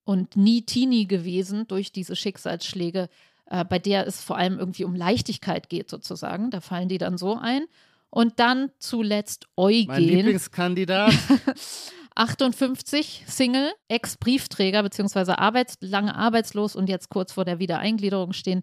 [0.04, 3.08] und nie Teenie gewesen durch diese Schicksalsschläge,
[3.46, 6.50] äh, bei der es vor allem irgendwie um Leichtigkeit geht, sozusagen.
[6.50, 7.64] Da fallen die dann so ein.
[8.10, 9.88] Und dann zuletzt Eugen.
[9.88, 11.14] Mein Lieblingskandidat.
[12.14, 15.32] 58, Single, Ex-Briefträger bzw.
[15.32, 18.62] Arbeits lange arbeitslos und jetzt kurz vor der Wiedereingliederung stehen,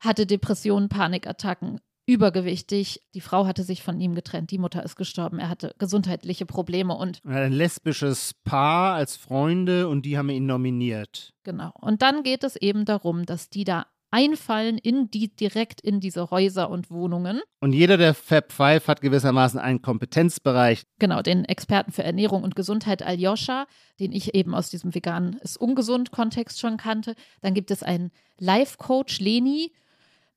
[0.00, 3.02] hatte Depressionen, Panikattacken, übergewichtig.
[3.14, 6.94] Die Frau hatte sich von ihm getrennt, die Mutter ist gestorben, er hatte gesundheitliche Probleme
[6.94, 7.20] und.
[7.24, 11.34] Ein lesbisches Paar als Freunde und die haben ihn nominiert.
[11.42, 11.72] Genau.
[11.80, 16.30] Und dann geht es eben darum, dass die da einfallen in die direkt in diese
[16.30, 17.42] Häuser und Wohnungen.
[17.60, 20.84] Und jeder der Fab Five hat gewissermaßen einen Kompetenzbereich.
[20.98, 23.66] Genau, den Experten für Ernährung und Gesundheit Aljoscha,
[24.00, 27.14] den ich eben aus diesem veganen ist ungesund Kontext schon kannte.
[27.42, 29.72] Dann gibt es einen Life Coach Leni,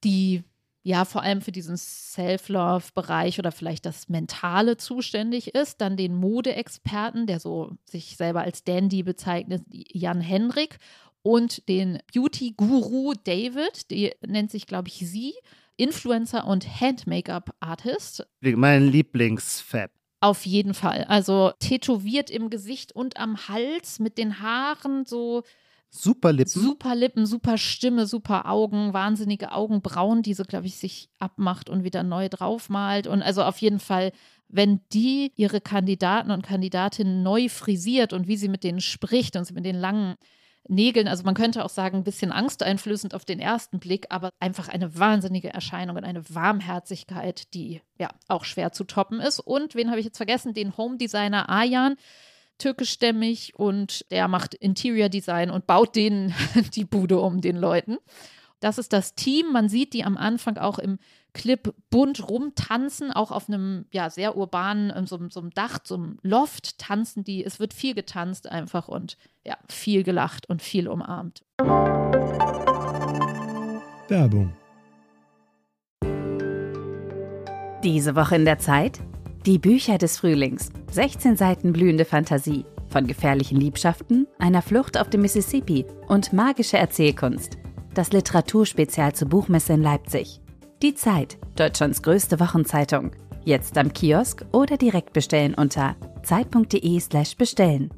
[0.03, 0.43] die
[0.83, 5.79] ja vor allem für diesen Self-Love-Bereich oder vielleicht das Mentale zuständig ist.
[5.79, 10.79] Dann den Modeexperten, der so sich selber als Dandy bezeichnet, Jan Henrik
[11.21, 15.33] und den Beauty-Guru David, die nennt sich, glaube ich, sie,
[15.77, 18.27] Influencer und Hand-Make-up-Artist.
[18.41, 19.91] Mein Lieblingsfab.
[20.21, 21.05] Auf jeden Fall.
[21.05, 25.43] Also tätowiert im Gesicht und am Hals mit den Haaren so.
[25.89, 26.49] Super Lippen.
[26.49, 31.83] Super Lippen, super Stimme, super Augen, wahnsinnige Augenbrauen, die so, glaube ich, sich abmacht und
[31.83, 33.07] wieder neu draufmalt.
[33.07, 34.11] Und also auf jeden Fall,
[34.49, 39.45] wenn die ihre Kandidaten und Kandidatinnen neu frisiert und wie sie mit denen spricht und
[39.45, 40.15] sie mit den langen
[40.69, 44.67] Nägeln, also man könnte auch sagen, ein bisschen angsteinflößend auf den ersten Blick, aber einfach
[44.67, 49.39] eine wahnsinnige Erscheinung und eine Warmherzigkeit, die ja auch schwer zu toppen ist.
[49.39, 50.53] Und wen habe ich jetzt vergessen?
[50.53, 51.95] Den Home Designer Ayan,
[52.59, 56.35] türkischstämmig und der macht Interior Design und baut denen
[56.75, 57.97] die Bude um den Leuten.
[58.59, 59.51] Das ist das Team.
[59.51, 60.99] Man sieht die am Anfang auch im
[61.33, 66.17] Clip bunt rumtanzen, auch auf einem ja sehr urbanen, so, so einem Dach, so einem
[66.21, 67.43] Loft tanzen die.
[67.43, 71.43] Es wird viel getanzt einfach und ja, viel gelacht und viel umarmt.
[74.07, 74.53] Werbung.
[77.83, 78.99] Diese Woche in der Zeit?
[79.45, 80.69] Die Bücher des Frühlings.
[80.91, 82.65] 16 Seiten blühende Fantasie.
[82.89, 87.57] Von gefährlichen Liebschaften, einer Flucht auf dem Mississippi und magische Erzählkunst.
[87.93, 90.41] Das Literaturspezial zur Buchmesse in Leipzig.
[90.81, 93.11] Die Zeit, Deutschlands größte Wochenzeitung.
[93.43, 97.89] Jetzt am Kiosk oder direkt bestellen unter zeit.de/slash bestellen.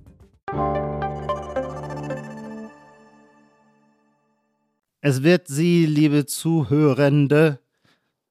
[4.99, 7.59] Es wird Sie, liebe Zuhörende,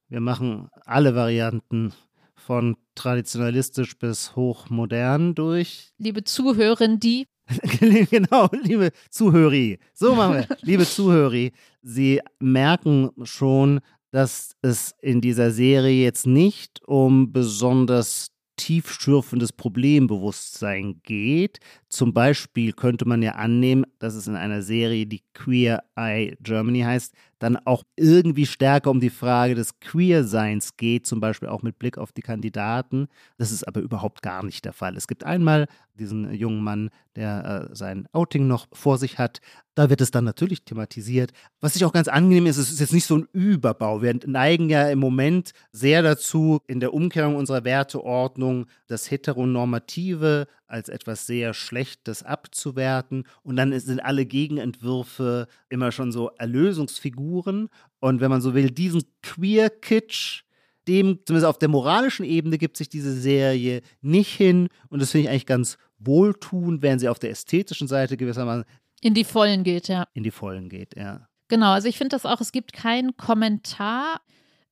[0.09, 1.93] wir machen alle Varianten
[2.35, 5.93] von traditionalistisch bis hochmodern durch.
[5.97, 7.27] Liebe Zuhörende,
[8.11, 9.77] genau, liebe Zuhörer.
[9.95, 10.47] So machen wir.
[10.63, 11.51] liebe Zuhörer,
[11.83, 21.61] Sie merken schon, dass es in dieser Serie jetzt nicht um besonders tiefschürfendes Problembewusstsein geht.
[21.89, 26.81] Zum Beispiel könnte man ja annehmen, dass es in einer Serie, die Queer Eye Germany
[26.81, 31.79] heißt, dann auch irgendwie stärker um die Frage des Queerseins geht, zum Beispiel auch mit
[31.79, 33.09] Blick auf die Kandidaten.
[33.39, 34.95] Das ist aber überhaupt gar nicht der Fall.
[34.95, 35.67] Es gibt einmal
[36.01, 39.41] diesen jungen Mann, der äh, sein Outing noch vor sich hat.
[39.75, 41.33] Da wird es dann natürlich thematisiert.
[41.61, 44.03] Was ich auch ganz angenehm ist, es ist jetzt nicht so ein Überbau.
[44.03, 50.89] Wir neigen ja im Moment sehr dazu, in der Umkehrung unserer Werteordnung das Heteronormative als
[50.89, 53.25] etwas sehr Schlechtes abzuwerten.
[53.43, 57.69] Und dann sind alle Gegenentwürfe immer schon so Erlösungsfiguren.
[58.01, 60.43] Und wenn man so will, diesen Queer-Kitsch,
[60.89, 64.69] dem, zumindest auf der moralischen Ebene, gibt sich diese Serie nicht hin.
[64.89, 68.65] Und das finde ich eigentlich ganz wohltuend, während sie auf der ästhetischen Seite gewissermaßen
[69.03, 70.07] in die Vollen geht, ja.
[70.13, 71.27] In die Vollen geht, ja.
[71.49, 74.21] Genau, also ich finde das auch, es gibt keinen Kommentar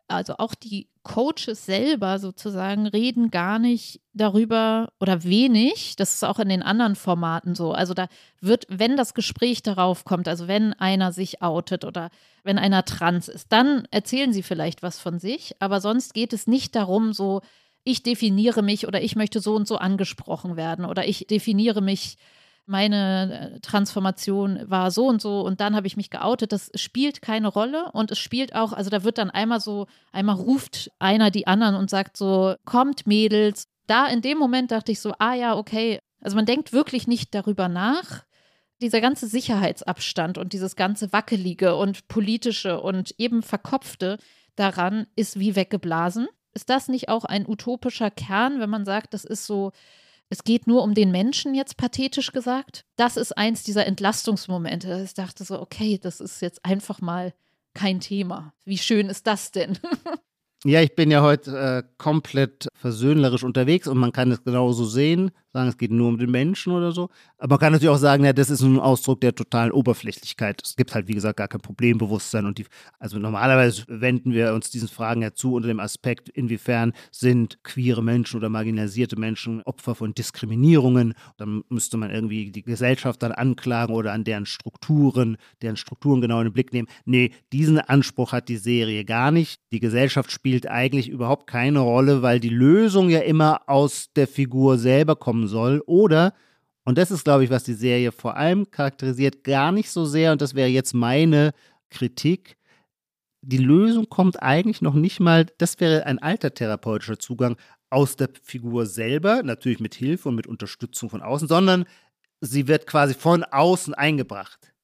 [0.09, 5.97] also auch die Coaches selber sozusagen reden gar nicht darüber oder wenig.
[5.97, 7.73] Das ist auch in den anderen Formaten so.
[7.73, 8.09] Also da
[8.41, 12.11] wird, wenn das Gespräch darauf kommt, also wenn einer sich outet oder
[12.43, 15.55] wenn einer trans ist, dann erzählen sie vielleicht was von sich.
[15.61, 17.43] Aber sonst geht es nicht darum, so,
[17.89, 22.17] ich definiere mich oder ich möchte so und so angesprochen werden oder ich definiere mich
[22.67, 26.53] meine äh, Transformation war so und so und dann habe ich mich geoutet.
[26.53, 30.37] Das spielt keine Rolle und es spielt auch, also da wird dann einmal so, einmal
[30.37, 33.69] ruft einer die anderen und sagt so, kommt Mädels.
[33.87, 35.99] Da in dem Moment dachte ich so, ah ja, okay.
[36.21, 38.25] Also man denkt wirklich nicht darüber nach.
[38.83, 44.19] Dieser ganze Sicherheitsabstand und dieses ganze Wackelige und politische und eben verkopfte
[44.57, 46.29] daran ist wie weggeblasen.
[46.59, 49.71] Ist das nicht auch ein utopischer Kern, wenn man sagt, das ist so
[50.29, 52.85] es geht nur um den Menschen, jetzt pathetisch gesagt.
[52.97, 55.03] Das ist eins dieser Entlastungsmomente.
[55.05, 57.33] Ich dachte so, okay, das ist jetzt einfach mal
[57.75, 58.53] kein Thema.
[58.65, 59.79] Wie schön ist das denn?
[60.65, 65.31] Ja, ich bin ja heute äh, komplett versöhnlerisch unterwegs und man kann es genauso sehen,
[65.53, 67.09] sagen, es geht nur um den Menschen oder so.
[67.39, 70.63] Aber man kann natürlich auch sagen, ja, das ist ein Ausdruck der totalen Oberflächlichkeit.
[70.65, 72.47] Es gibt halt, wie gesagt, gar kein Problembewusstsein.
[72.47, 72.67] Und die,
[72.99, 78.03] also normalerweise wenden wir uns diesen Fragen ja zu unter dem Aspekt, inwiefern sind queere
[78.03, 81.15] Menschen oder marginalisierte Menschen Opfer von Diskriminierungen.
[81.37, 86.41] Dann müsste man irgendwie die Gesellschaft dann anklagen oder an deren Strukturen, deren Strukturen genau
[86.41, 86.89] in den Blick nehmen.
[87.05, 89.61] Nee, diesen Anspruch hat die Serie gar nicht.
[89.73, 94.79] Die Gesellschaft spielt eigentlich überhaupt keine Rolle, weil die Lösung ja immer aus der Figur
[94.79, 95.83] selber kommen soll.
[95.87, 96.35] Oder,
[96.85, 100.33] und das ist, glaube ich, was die Serie vor allem charakterisiert, gar nicht so sehr,
[100.33, 101.53] und das wäre jetzt meine
[101.91, 102.57] Kritik,
[103.41, 107.57] die Lösung kommt eigentlich noch nicht mal, das wäre ein alter therapeutischer Zugang
[107.89, 111.85] aus der Figur selber, natürlich mit Hilfe und mit Unterstützung von außen, sondern
[112.41, 114.75] sie wird quasi von außen eingebracht.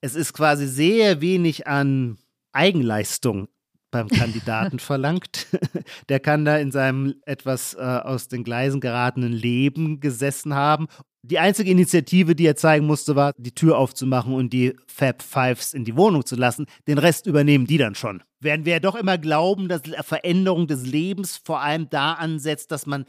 [0.00, 2.18] Es ist quasi sehr wenig an
[2.52, 3.48] Eigenleistung
[3.90, 5.46] beim Kandidaten verlangt.
[6.08, 10.88] Der kann da in seinem etwas äh, aus den Gleisen geratenen Leben gesessen haben.
[11.22, 15.74] Die einzige Initiative, die er zeigen musste, war, die Tür aufzumachen und die Fab Fives
[15.74, 16.66] in die Wohnung zu lassen.
[16.86, 18.22] Den Rest übernehmen die dann schon.
[18.40, 22.86] Während wir ja doch immer glauben, dass Veränderung des Lebens vor allem da ansetzt, dass
[22.86, 23.04] man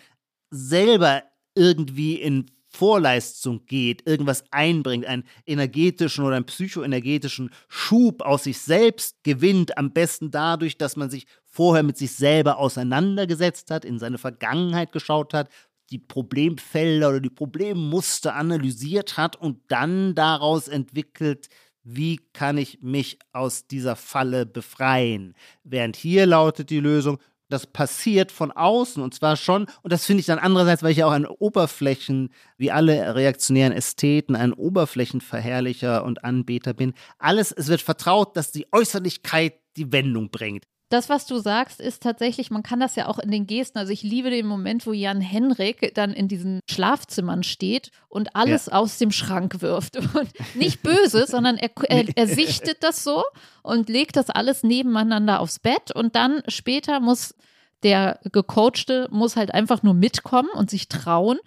[0.49, 1.23] selber
[1.55, 2.47] irgendwie in
[2.79, 9.91] Vorleistung geht, irgendwas einbringt, einen energetischen oder einen psychoenergetischen Schub aus sich selbst gewinnt, am
[9.91, 15.33] besten dadurch, dass man sich vorher mit sich selber auseinandergesetzt hat, in seine Vergangenheit geschaut
[15.33, 15.49] hat,
[15.89, 21.49] die Problemfelder oder die Problemmuster analysiert hat und dann daraus entwickelt,
[21.83, 25.33] wie kann ich mich aus dieser Falle befreien?
[25.65, 27.17] Während hier lautet die Lösung,
[27.49, 30.97] das passiert von außen und zwar schon, und das finde ich dann andererseits, weil ich
[30.97, 36.93] ja auch ein Oberflächen, wie alle reaktionären Ästheten, ein Oberflächenverherrlicher und Anbeter bin.
[37.17, 42.01] Alles, es wird vertraut, dass die Äußerlichkeit die Wendung bringt das, was du sagst, ist
[42.01, 43.77] tatsächlich, man kann das ja auch in den Gesten.
[43.77, 48.65] Also ich liebe den Moment, wo Jan Henrik dann in diesen Schlafzimmern steht und alles
[48.65, 48.73] ja.
[48.73, 49.97] aus dem Schrank wirft.
[50.15, 53.23] Und nicht böse, sondern er, er, er sichtet das so
[53.61, 55.93] und legt das alles nebeneinander aufs Bett.
[55.93, 57.35] Und dann später muss
[57.83, 61.39] der Gecoachte muss halt einfach nur mitkommen und sich trauen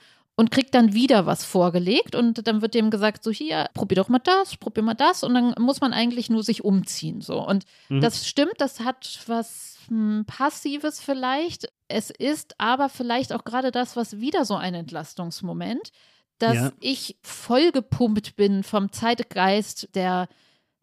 [0.43, 4.09] und kriegt dann wieder was vorgelegt und dann wird dem gesagt, so hier, probier doch
[4.09, 7.65] mal das, probier mal das und dann muss man eigentlich nur sich umziehen so und
[7.89, 8.01] mhm.
[8.01, 11.73] das stimmt, das hat was hm, passives vielleicht.
[11.87, 15.93] Es ist aber vielleicht auch gerade das, was wieder so ein Entlastungsmoment,
[16.39, 16.73] dass ja.
[16.81, 20.27] ich vollgepumpt bin vom Zeitgeist der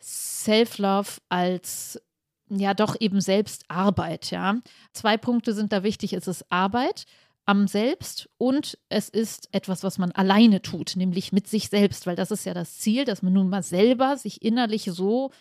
[0.01, 2.01] Self-Love als
[2.47, 4.55] ja doch eben Selbstarbeit, ja.
[4.93, 7.07] Zwei Punkte sind da wichtig, es ist Arbeit
[7.49, 12.15] am Selbst und es ist etwas, was man alleine tut, nämlich mit sich selbst, weil
[12.15, 15.31] das ist ja das Ziel, dass man nun mal selber sich innerlich so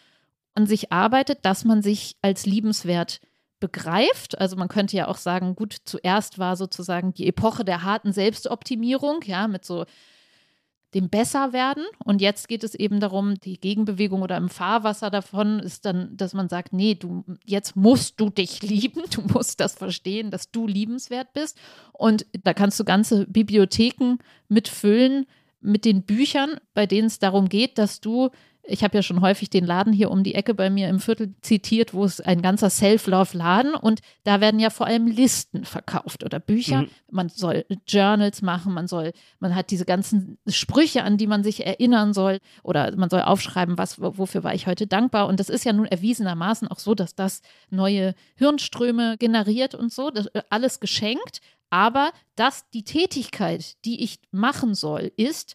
[0.55, 3.21] an sich arbeitet, dass man sich als liebenswert
[3.61, 4.39] begreift.
[4.39, 9.21] Also man könnte ja auch sagen, gut, zuerst war sozusagen die Epoche der harten Selbstoptimierung,
[9.27, 9.85] ja, mit so
[10.95, 11.85] dem Besserwerden.
[12.05, 16.35] Und jetzt geht es eben darum, die Gegenbewegung oder im Fahrwasser davon ist dann, dass
[16.35, 20.67] man sagt, nee, du, jetzt musst du dich lieben, du musst das verstehen, dass du
[20.67, 21.59] liebenswert bist.
[21.93, 24.17] Und da kannst du ganze Bibliotheken
[24.49, 25.27] mitfüllen
[25.61, 28.31] mit den Büchern, bei denen es darum geht, dass du
[28.69, 31.35] ich habe ja schon häufig den Laden hier um die Ecke bei mir im Viertel
[31.41, 36.39] zitiert, wo es ein ganzer Self-Love-Laden und da werden ja vor allem Listen verkauft oder
[36.39, 36.83] Bücher.
[36.83, 36.91] Mhm.
[37.11, 41.67] Man soll Journals machen, man soll, man hat diese ganzen Sprüche, an die man sich
[41.67, 45.27] erinnern soll oder man soll aufschreiben, was, wofür war ich heute dankbar.
[45.29, 50.11] Und das ist ja nun erwiesenermaßen auch so, dass das neue Hirnströme generiert und so,
[50.11, 51.41] das, äh, alles geschenkt.
[51.71, 55.55] Aber dass die Tätigkeit, die ich machen soll, ist,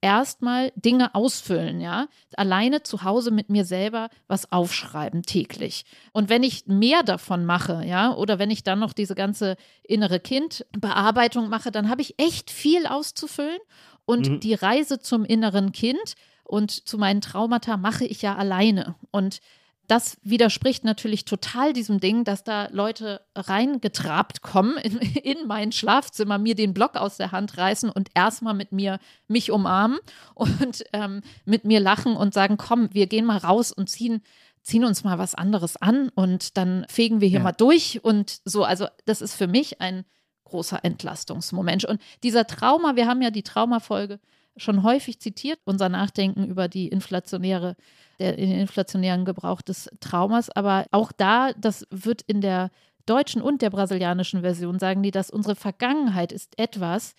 [0.00, 2.06] erstmal Dinge ausfüllen, ja.
[2.36, 5.84] Alleine zu Hause mit mir selber was aufschreiben täglich.
[6.12, 10.20] Und wenn ich mehr davon mache, ja, oder wenn ich dann noch diese ganze innere
[10.20, 13.58] Kindbearbeitung mache, dann habe ich echt viel auszufüllen.
[14.04, 14.40] Und mhm.
[14.40, 18.94] die Reise zum inneren Kind und zu meinen Traumata mache ich ja alleine.
[19.10, 19.40] Und
[19.88, 26.38] das widerspricht natürlich total diesem Ding, dass da Leute reingetrabt kommen in, in, mein Schlafzimmer,
[26.38, 29.98] mir den Block aus der Hand reißen und erstmal mit mir mich umarmen
[30.34, 34.22] und ähm, mit mir lachen und sagen, komm, wir gehen mal raus und ziehen,
[34.62, 37.44] ziehen uns mal was anderes an und dann fegen wir hier ja.
[37.44, 38.64] mal durch und so.
[38.64, 40.04] Also das ist für mich ein
[40.44, 41.86] großer Entlastungsmoment.
[41.86, 44.20] Und dieser Trauma, wir haben ja die Traumafolge
[44.58, 47.76] schon häufig zitiert, unser Nachdenken über die inflationäre
[48.18, 50.50] der, den inflationären Gebrauch des Traumas.
[50.50, 52.70] Aber auch da, das wird in der
[53.06, 57.14] deutschen und der brasilianischen Version, sagen die, dass unsere Vergangenheit ist etwas,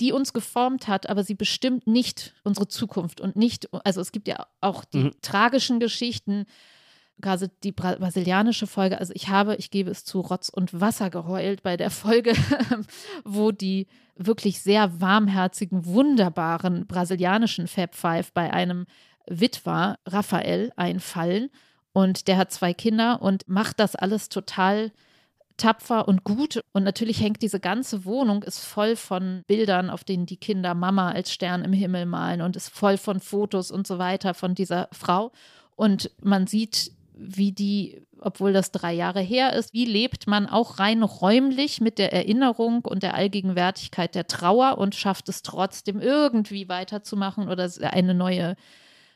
[0.00, 4.28] die uns geformt hat, aber sie bestimmt nicht unsere Zukunft und nicht, also es gibt
[4.28, 5.12] ja auch die mhm.
[5.22, 6.46] tragischen Geschichten,
[7.22, 11.62] gerade die brasilianische Folge, also ich habe, ich gebe es zu, Rotz und Wasser geheult
[11.62, 12.34] bei der Folge,
[13.24, 18.86] wo die wirklich sehr warmherzigen, wunderbaren brasilianischen Fab Five bei einem
[19.26, 21.50] Witwer Raphael einfallen.
[21.92, 24.92] Und der hat zwei Kinder und macht das alles total
[25.56, 26.60] tapfer und gut.
[26.72, 31.10] Und natürlich hängt diese ganze Wohnung, ist voll von Bildern, auf denen die Kinder Mama
[31.10, 34.88] als Stern im Himmel malen und ist voll von Fotos und so weiter von dieser
[34.92, 35.32] Frau.
[35.76, 36.92] Und man sieht,
[37.24, 41.98] wie die, obwohl das drei Jahre her ist, wie lebt man auch rein räumlich mit
[41.98, 48.14] der Erinnerung und der Allgegenwärtigkeit der Trauer und schafft es trotzdem irgendwie weiterzumachen oder eine
[48.14, 48.56] neue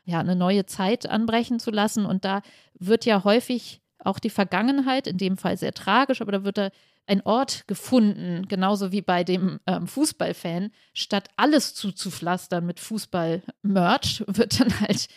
[0.06, 2.06] ja, eine neue Zeit anbrechen zu lassen.
[2.06, 2.40] Und da
[2.78, 6.70] wird ja häufig auch die Vergangenheit, in dem Fall sehr tragisch, aber da wird da
[7.08, 10.70] ein Ort gefunden, genauso wie bei dem ähm, Fußballfan.
[10.92, 15.08] Statt alles zuzupflastern mit Fußball-Merch, wird dann halt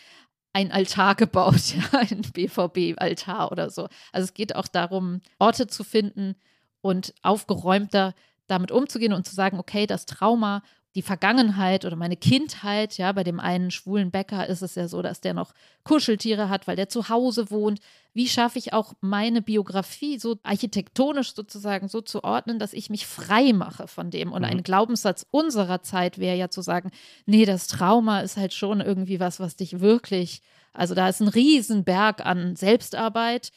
[0.52, 3.88] ein Altar gebaut, ja, ein BVB-Altar oder so.
[4.12, 6.36] Also es geht auch darum, Orte zu finden
[6.80, 8.14] und aufgeräumter
[8.46, 10.62] damit umzugehen und zu sagen, okay, das Trauma
[10.96, 15.02] die Vergangenheit oder meine Kindheit, ja, bei dem einen schwulen Bäcker ist es ja so,
[15.02, 15.52] dass der noch
[15.84, 17.80] Kuscheltiere hat, weil der zu Hause wohnt.
[18.12, 23.06] Wie schaffe ich auch meine Biografie so architektonisch sozusagen so zu ordnen, dass ich mich
[23.06, 24.32] frei mache von dem?
[24.32, 24.48] Und mhm.
[24.48, 26.90] ein Glaubenssatz unserer Zeit wäre ja zu sagen,
[27.24, 31.28] nee, das Trauma ist halt schon irgendwie was, was dich wirklich, also da ist ein
[31.28, 33.52] Riesenberg an Selbstarbeit,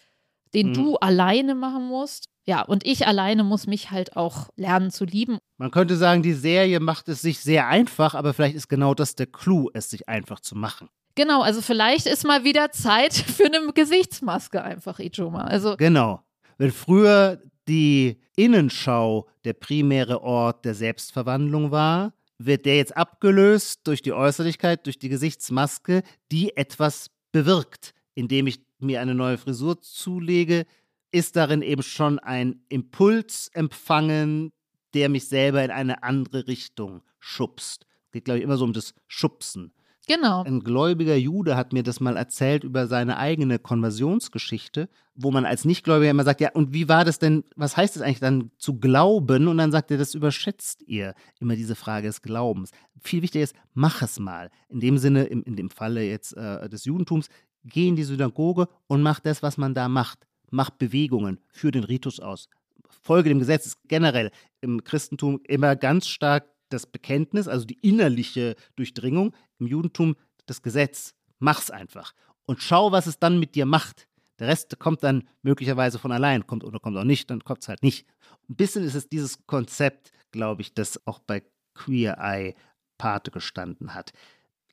[0.53, 0.73] den mhm.
[0.75, 2.29] du alleine machen musst.
[2.46, 5.38] Ja, und ich alleine muss mich halt auch lernen zu lieben.
[5.58, 9.16] Man könnte sagen, die Serie macht es sich sehr einfach, aber vielleicht ist genau das
[9.16, 10.89] der Clou, es sich einfach zu machen.
[11.16, 15.44] Genau, also vielleicht ist mal wieder Zeit für eine Gesichtsmaske einfach, Ijoma.
[15.44, 16.22] Also genau.
[16.58, 24.02] Wenn früher die Innenschau der primäre Ort der Selbstverwandlung war, wird der jetzt abgelöst durch
[24.02, 30.66] die Äußerlichkeit, durch die Gesichtsmaske, die etwas bewirkt, indem ich mir eine neue Frisur zulege,
[31.14, 34.51] ist darin eben schon ein Impuls empfangen,
[34.95, 37.86] der mich selber in eine andere Richtung schubst.
[38.07, 39.74] Es geht, glaube ich, immer so um das Schubsen.
[40.07, 40.43] Genau.
[40.43, 45.66] Ein gläubiger Jude hat mir das mal erzählt über seine eigene Konversionsgeschichte, wo man als
[45.66, 48.80] Nichtgläubiger immer sagt, ja, und wie war das denn, was heißt es eigentlich dann zu
[48.80, 49.47] glauben?
[49.47, 52.72] Und dann sagt er, das überschätzt ihr, immer diese Frage des Glaubens.
[53.01, 54.49] Viel wichtiger ist, mach es mal.
[54.68, 57.28] In dem Sinne, in, in dem Falle jetzt äh, des Judentums,
[57.64, 61.84] geh in die Synagoge und mach das, was man da macht macht Bewegungen, für den
[61.84, 62.47] Ritus aus.
[62.88, 64.32] Folge dem Gesetz ist generell
[64.62, 71.16] im Christentum immer ganz stark das Bekenntnis, also die innerliche Durchdringung, im Judentum das Gesetz.
[71.39, 72.14] Mach's einfach
[72.45, 74.08] und schau, was es dann mit dir macht.
[74.39, 77.68] Der Rest kommt dann möglicherweise von allein, kommt oder kommt auch nicht, dann kommt es
[77.68, 78.08] halt nicht.
[78.49, 81.43] Ein bisschen ist es dieses Konzept, glaube ich, das auch bei
[81.74, 82.56] Queer Eye
[82.97, 84.12] Pate gestanden hat.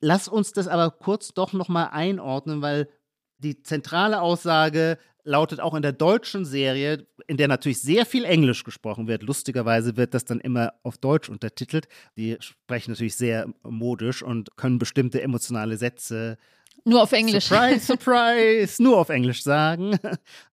[0.01, 2.89] Lass uns das aber kurz doch nochmal einordnen, weil
[3.39, 4.99] die zentrale Aussage
[5.31, 9.22] lautet auch in der deutschen Serie, in der natürlich sehr viel Englisch gesprochen wird.
[9.22, 11.89] Lustigerweise wird das dann immer auf Deutsch untertitelt.
[12.16, 16.37] Die sprechen natürlich sehr modisch und können bestimmte emotionale Sätze
[16.85, 17.45] nur auf Englisch.
[17.45, 19.99] Surprise, surprise, nur auf Englisch sagen.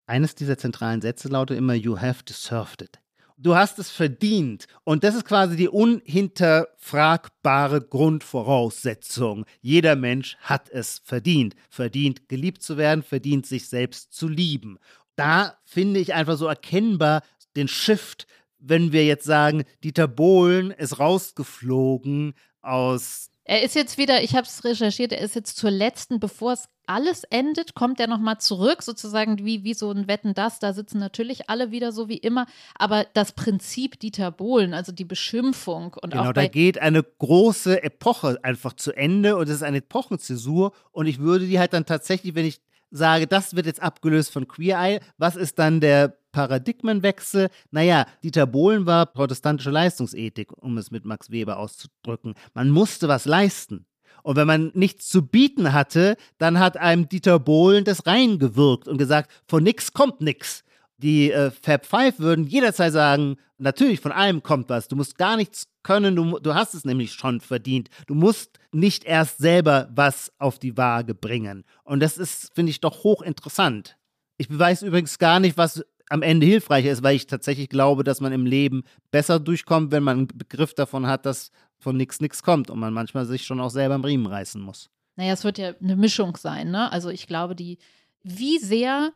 [0.08, 3.00] Eines dieser zentralen Sätze lautet immer, you have deserved it
[3.38, 4.68] du hast es verdient.
[4.84, 9.46] Und das ist quasi die unhinterfragbare Grundvoraussetzung.
[9.62, 11.56] Jeder Mensch hat es verdient.
[11.70, 14.78] Verdient, geliebt zu werden, verdient, sich selbst zu lieben.
[15.16, 17.24] Da finde ich einfach so erkennbar
[17.56, 18.28] den Shift,
[18.60, 24.46] wenn wir jetzt sagen, Dieter Bohlen ist rausgeflogen aus er ist jetzt wieder, ich habe
[24.46, 28.84] es recherchiert, er ist jetzt zur letzten, bevor es alles endet, kommt er nochmal zurück,
[28.84, 30.60] sozusagen wie, wie so ein Wetten das.
[30.60, 32.46] Da sitzen natürlich alle wieder so wie immer.
[32.76, 36.28] Aber das Prinzip Dieter Bohlen, also die Beschimpfung und genau, auch.
[36.28, 40.74] Genau, da geht eine große Epoche einfach zu Ende und es ist eine Epochenzäsur.
[40.92, 42.60] Und ich würde die halt dann tatsächlich, wenn ich
[42.92, 47.50] sage, das wird jetzt abgelöst von Queer Eye, was ist dann der Paradigmenwechsel?
[47.72, 52.36] Naja, Dieter Bohlen war protestantische Leistungsethik, um es mit Max Weber auszudrücken.
[52.54, 53.88] Man musste was leisten.
[54.22, 59.00] Und wenn man nichts zu bieten hatte, dann hat einem Dieter Bohlen das reingewirkt und
[59.00, 60.64] gesagt, von nix kommt nix.
[60.98, 64.88] Die äh, Fab Five würden jederzeit sagen, natürlich, von allem kommt was.
[64.88, 67.90] Du musst gar nichts können, du, du hast es nämlich schon verdient.
[68.06, 71.64] Du musst nicht erst selber was auf die Waage bringen.
[71.84, 73.98] Und das ist, finde ich, doch hochinteressant.
[74.38, 78.22] Ich weiß übrigens gar nicht, was am Ende hilfreicher ist, weil ich tatsächlich glaube, dass
[78.22, 82.44] man im Leben besser durchkommt, wenn man einen Begriff davon hat, dass von nichts nichts
[82.44, 84.90] kommt und man manchmal sich schon auch selber im Riemen reißen muss.
[85.16, 86.92] Naja, es wird ja eine Mischung sein, ne?
[86.92, 87.78] Also ich glaube, die,
[88.24, 89.12] wie sehr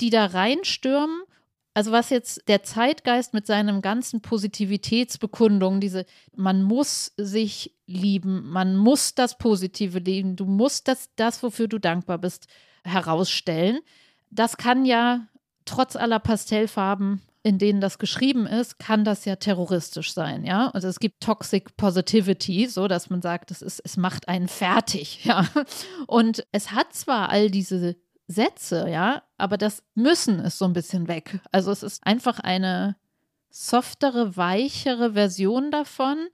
[0.00, 1.22] die da reinstürmen.
[1.72, 8.76] Also was jetzt der Zeitgeist mit seinem ganzen Positivitätsbekundung, diese, man muss sich lieben, man
[8.76, 12.46] muss das Positive lieben, du musst das, das, wofür du dankbar bist,
[12.84, 13.80] herausstellen.
[14.30, 15.26] Das kann ja
[15.64, 20.70] trotz aller Pastellfarben, in denen das geschrieben ist, kann das ja terroristisch sein, ja.
[20.70, 25.24] Also es gibt Toxic Positivity, so dass man sagt, es ist, es macht einen fertig,
[25.24, 25.46] ja.
[26.06, 27.96] Und es hat zwar all diese
[28.26, 31.38] Sätze, ja, aber das Müssen ist so ein bisschen weg.
[31.52, 32.96] Also es ist einfach eine
[33.50, 36.28] softere, weichere Version davon.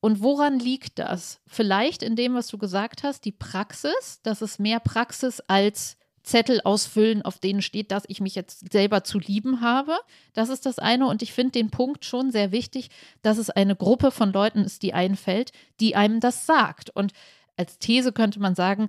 [0.00, 1.40] Und woran liegt das?
[1.46, 6.60] Vielleicht in dem, was du gesagt hast, die Praxis, dass es mehr Praxis als Zettel
[6.62, 9.96] ausfüllen, auf denen steht, dass ich mich jetzt selber zu lieben habe.
[10.34, 11.06] Das ist das eine.
[11.06, 12.90] Und ich finde den Punkt schon sehr wichtig,
[13.22, 16.90] dass es eine Gruppe von Leuten ist, die einfällt, die einem das sagt.
[16.90, 17.12] Und
[17.56, 18.88] als These könnte man sagen,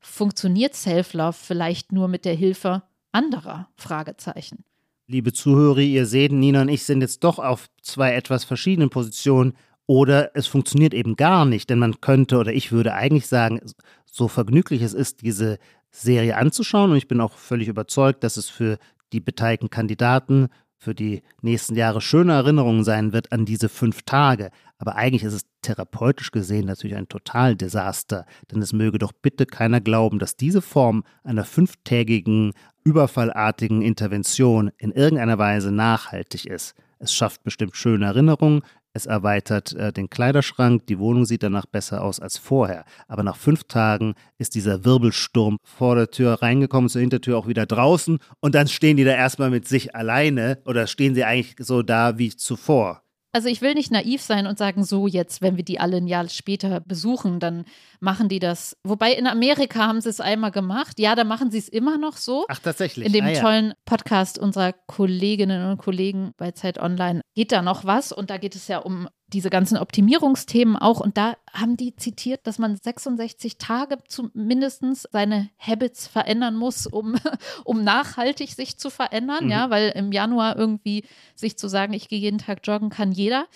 [0.00, 3.68] funktioniert Self-Love vielleicht nur mit der Hilfe anderer?
[3.76, 4.64] Fragezeichen.
[5.08, 9.56] Liebe Zuhörer, ihr seht, Nina und ich sind jetzt doch auf zwei etwas verschiedenen Positionen
[9.86, 13.60] oder es funktioniert eben gar nicht, denn man könnte oder ich würde eigentlich sagen,
[14.04, 15.58] so vergnüglich es ist, diese
[16.02, 18.78] Serie anzuschauen und ich bin auch völlig überzeugt, dass es für
[19.12, 24.50] die beteiligten Kandidaten für die nächsten Jahre schöne Erinnerungen sein wird an diese fünf Tage.
[24.78, 29.80] Aber eigentlich ist es therapeutisch gesehen natürlich ein Totaldesaster, denn es möge doch bitte keiner
[29.80, 32.52] glauben, dass diese Form einer fünftägigen,
[32.84, 36.74] überfallartigen Intervention in irgendeiner Weise nachhaltig ist.
[36.98, 38.62] Es schafft bestimmt schöne Erinnerungen,
[38.96, 42.84] es erweitert äh, den Kleiderschrank, die Wohnung sieht danach besser aus als vorher.
[43.06, 47.66] Aber nach fünf Tagen ist dieser Wirbelsturm vor der Tür reingekommen, zur Hintertür auch wieder
[47.66, 51.82] draußen und dann stehen die da erstmal mit sich alleine oder stehen sie eigentlich so
[51.82, 53.05] da wie zuvor.
[53.36, 56.06] Also ich will nicht naiv sein und sagen, so jetzt, wenn wir die alle ein
[56.06, 57.66] Jahr später besuchen, dann
[58.00, 58.78] machen die das.
[58.82, 60.98] Wobei in Amerika haben sie es einmal gemacht.
[60.98, 62.46] Ja, da machen sie es immer noch so.
[62.48, 63.04] Ach, tatsächlich.
[63.04, 63.40] In dem ah, ja.
[63.42, 68.10] tollen Podcast unserer Kolleginnen und Kollegen bei Zeit Online geht da noch was.
[68.10, 71.00] Und da geht es ja um diese ganzen Optimierungsthemen auch.
[71.00, 77.16] Und da haben die zitiert, dass man 66 Tage zumindest seine Habits verändern muss, um,
[77.64, 79.44] um nachhaltig sich zu verändern.
[79.44, 79.50] Mhm.
[79.50, 81.04] Ja, weil im Januar irgendwie
[81.34, 83.46] sich zu sagen, ich gehe jeden Tag joggen, kann jeder.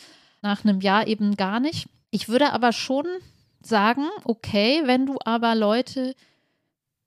[0.43, 1.89] Nach einem Jahr eben gar nicht.
[2.11, 3.07] Ich würde aber schon
[3.63, 6.15] sagen, okay, wenn du aber Leute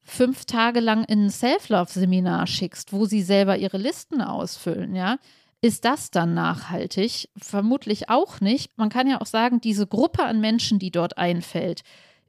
[0.03, 5.17] fünf Tage lang in ein Self-Love-Seminar schickst, wo sie selber ihre Listen ausfüllen, ja,
[5.63, 7.29] ist das dann nachhaltig?
[7.37, 8.77] Vermutlich auch nicht.
[8.77, 11.83] Man kann ja auch sagen, diese Gruppe an Menschen, die dort einfällt,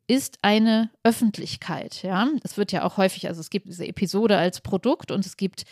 [0.07, 2.29] ist eine Öffentlichkeit, ja.
[2.45, 5.65] Es wird ja auch häufig, also es gibt diese Episode als Produkt und es gibt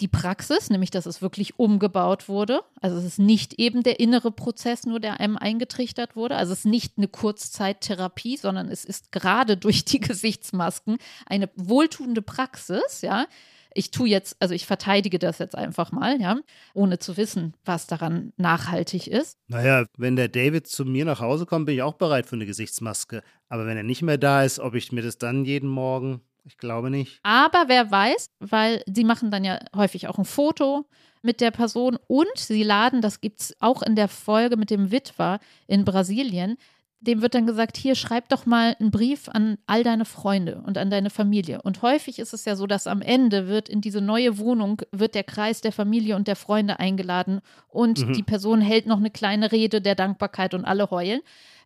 [0.00, 2.62] die Praxis, nämlich dass es wirklich umgebaut wurde.
[2.80, 6.36] Also es ist nicht eben der innere Prozess nur, der einem eingetrichtert wurde.
[6.36, 10.96] Also es ist nicht eine Kurzzeittherapie, sondern es ist gerade durch die Gesichtsmasken
[11.26, 13.26] eine wohltuende Praxis, ja.
[13.74, 16.38] Ich tue jetzt, also ich verteidige das jetzt einfach mal, ja,
[16.74, 19.38] ohne zu wissen, was daran nachhaltig ist.
[19.48, 22.46] Naja, wenn der David zu mir nach Hause kommt, bin ich auch bereit für eine
[22.46, 23.22] Gesichtsmaske.
[23.48, 26.56] Aber wenn er nicht mehr da ist, ob ich mir das dann jeden Morgen ich
[26.58, 27.20] glaube nicht.
[27.22, 30.86] Aber wer weiß, weil sie machen dann ja häufig auch ein Foto
[31.22, 34.90] mit der Person und sie laden, das gibt es auch in der Folge mit dem
[34.90, 36.56] Witwer in Brasilien,
[37.00, 40.76] dem wird dann gesagt, hier schreib doch mal einen Brief an all deine Freunde und
[40.76, 41.62] an deine Familie.
[41.62, 45.14] Und häufig ist es ja so, dass am Ende wird in diese neue Wohnung wird
[45.14, 48.12] der Kreis der Familie und der Freunde eingeladen und Mhm.
[48.12, 51.20] die Person hält noch eine kleine Rede der Dankbarkeit und alle heulen.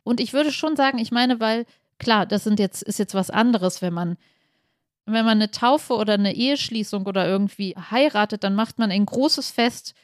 [0.05, 1.66] Und ich würde schon sagen, ich meine, weil
[1.99, 4.16] klar, das sind jetzt ist jetzt was anderes, wenn man
[5.07, 9.51] wenn man eine Taufe oder eine Eheschließung oder irgendwie heiratet, dann macht man ein großes
[9.51, 9.95] Fest,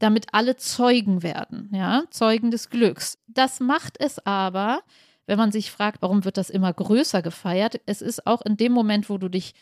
[0.00, 3.18] damit alle Zeugen werden, ja, Zeugen des Glücks.
[3.28, 4.82] Das macht es aber,
[5.26, 7.80] wenn man sich fragt, warum wird das immer größer gefeiert?
[7.86, 9.54] Es ist auch in dem Moment, wo du dich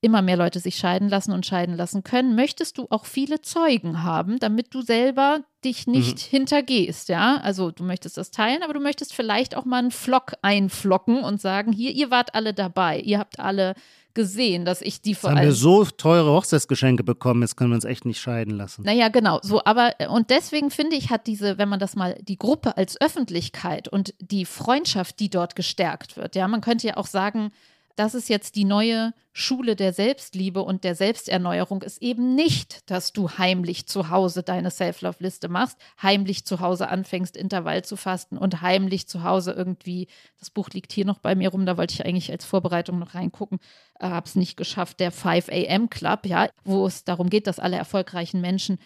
[0.00, 4.02] immer mehr Leute sich scheiden lassen und scheiden lassen können, möchtest du auch viele Zeugen
[4.02, 7.38] haben, damit du selber dich nicht hintergehst, ja?
[7.38, 11.40] Also du möchtest das teilen, aber du möchtest vielleicht auch mal einen Flock einflocken und
[11.40, 13.74] sagen, hier, ihr wart alle dabei, ihr habt alle
[14.16, 17.76] gesehen, dass ich die vor haben wir allem so teure Hochzeitsgeschenke bekommen, jetzt können wir
[17.76, 18.82] uns echt nicht scheiden lassen.
[18.82, 22.18] naja, genau, so, aber äh, und deswegen finde ich, hat diese, wenn man das mal,
[22.22, 26.96] die Gruppe als Öffentlichkeit und die Freundschaft, die dort gestärkt wird, ja, man könnte ja
[26.96, 27.52] auch sagen,
[27.96, 33.12] das ist jetzt die neue Schule der Selbstliebe und der Selbsterneuerung, ist eben nicht, dass
[33.12, 38.62] du heimlich zu Hause deine Self-Love-Liste machst, heimlich zu Hause anfängst, Intervall zu fasten und
[38.62, 42.04] heimlich zu Hause irgendwie, das Buch liegt hier noch bei mir rum, da wollte ich
[42.06, 43.58] eigentlich als Vorbereitung noch reingucken,
[43.98, 47.58] äh, habe es nicht geschafft, der 5 AM Club, ja, wo es darum geht, dass
[47.58, 48.78] alle erfolgreichen Menschen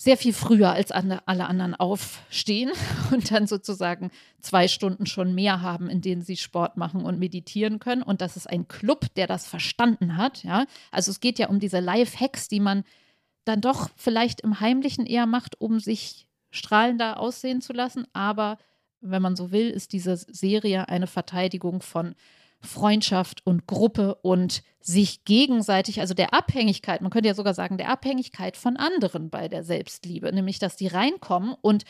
[0.00, 2.70] sehr viel früher als alle anderen aufstehen
[3.10, 7.80] und dann sozusagen zwei Stunden schon mehr haben, in denen sie Sport machen und meditieren
[7.80, 8.04] können.
[8.04, 10.44] Und das ist ein Club, der das verstanden hat.
[10.44, 10.66] Ja?
[10.92, 12.84] Also es geht ja um diese Life-Hacks, die man
[13.44, 18.06] dann doch vielleicht im Heimlichen eher macht, um sich strahlender aussehen zu lassen.
[18.12, 18.58] Aber
[19.00, 22.14] wenn man so will, ist diese Serie eine Verteidigung von
[22.60, 27.90] Freundschaft und Gruppe und sich gegenseitig, also der Abhängigkeit, man könnte ja sogar sagen, der
[27.90, 31.84] Abhängigkeit von anderen bei der Selbstliebe, nämlich dass die reinkommen und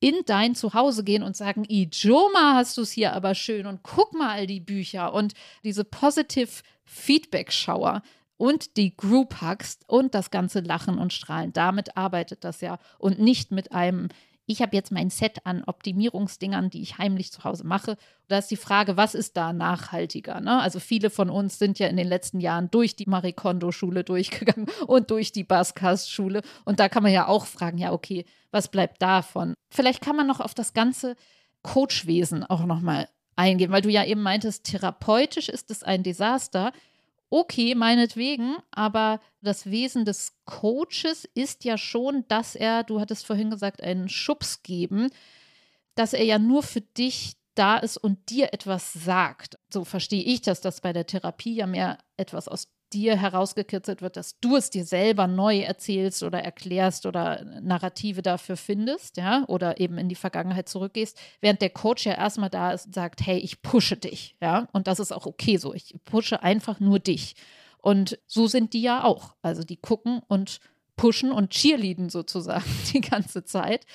[0.00, 4.14] in dein Zuhause gehen und sagen, Ijoma, hast du es hier aber schön und guck
[4.14, 8.02] mal all die Bücher und diese Positive Feedback Shower
[8.36, 11.52] und die Group Hugs und das ganze Lachen und Strahlen.
[11.52, 14.08] Damit arbeitet das ja und nicht mit einem
[14.50, 17.98] ich habe jetzt mein Set an Optimierungsdingern, die ich heimlich zu Hause mache.
[18.28, 20.40] Da ist die Frage, was ist da nachhaltiger?
[20.40, 20.58] Ne?
[20.58, 24.66] Also viele von uns sind ja in den letzten Jahren durch die Marie Kondo-Schule durchgegangen
[24.86, 26.40] und durch die Baskast-Schule.
[26.64, 29.52] Und da kann man ja auch fragen, ja, okay, was bleibt davon?
[29.70, 31.14] Vielleicht kann man noch auf das ganze
[31.62, 36.72] Coachwesen auch nochmal eingehen, weil du ja eben meintest, therapeutisch ist es ein Desaster.
[37.30, 43.50] Okay, meinetwegen, aber das Wesen des Coaches ist ja schon, dass er, du hattest vorhin
[43.50, 45.10] gesagt, einen Schubs geben,
[45.94, 49.58] dass er ja nur für dich da ist und dir etwas sagt.
[49.68, 54.16] So verstehe ich das, dass bei der Therapie ja mehr etwas aus dir herausgekitzelt wird,
[54.16, 59.80] dass du es dir selber neu erzählst oder erklärst oder Narrative dafür findest, ja, oder
[59.80, 63.38] eben in die Vergangenheit zurückgehst, während der Coach ja erstmal da ist und sagt, hey,
[63.38, 67.34] ich pushe dich, ja, und das ist auch okay so, ich pushe einfach nur dich.
[67.78, 69.34] Und so sind die ja auch.
[69.40, 70.60] Also die gucken und
[70.96, 73.86] pushen und cheerleaden sozusagen die ganze Zeit.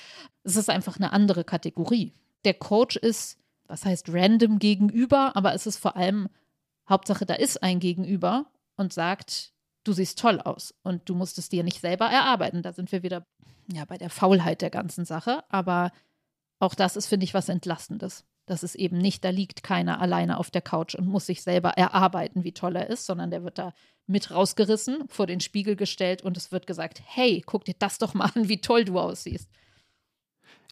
[0.42, 2.12] Es ist einfach eine andere Kategorie.
[2.44, 6.28] Der Coach ist, was heißt random gegenüber, aber es ist vor allem
[6.88, 8.46] Hauptsache, da ist ein Gegenüber
[8.76, 9.52] und sagt,
[9.84, 12.62] du siehst toll aus und du musst es dir nicht selber erarbeiten.
[12.62, 13.26] Da sind wir wieder
[13.72, 15.44] ja, bei der Faulheit der ganzen Sache.
[15.48, 15.92] Aber
[16.58, 18.24] auch das ist, finde ich, was Entlastendes.
[18.46, 21.70] Das ist eben nicht, da liegt keiner alleine auf der Couch und muss sich selber
[21.70, 23.72] erarbeiten, wie toll er ist, sondern der wird da
[24.06, 28.12] mit rausgerissen, vor den Spiegel gestellt und es wird gesagt, hey, guck dir das doch
[28.12, 29.48] mal an, wie toll du aussiehst.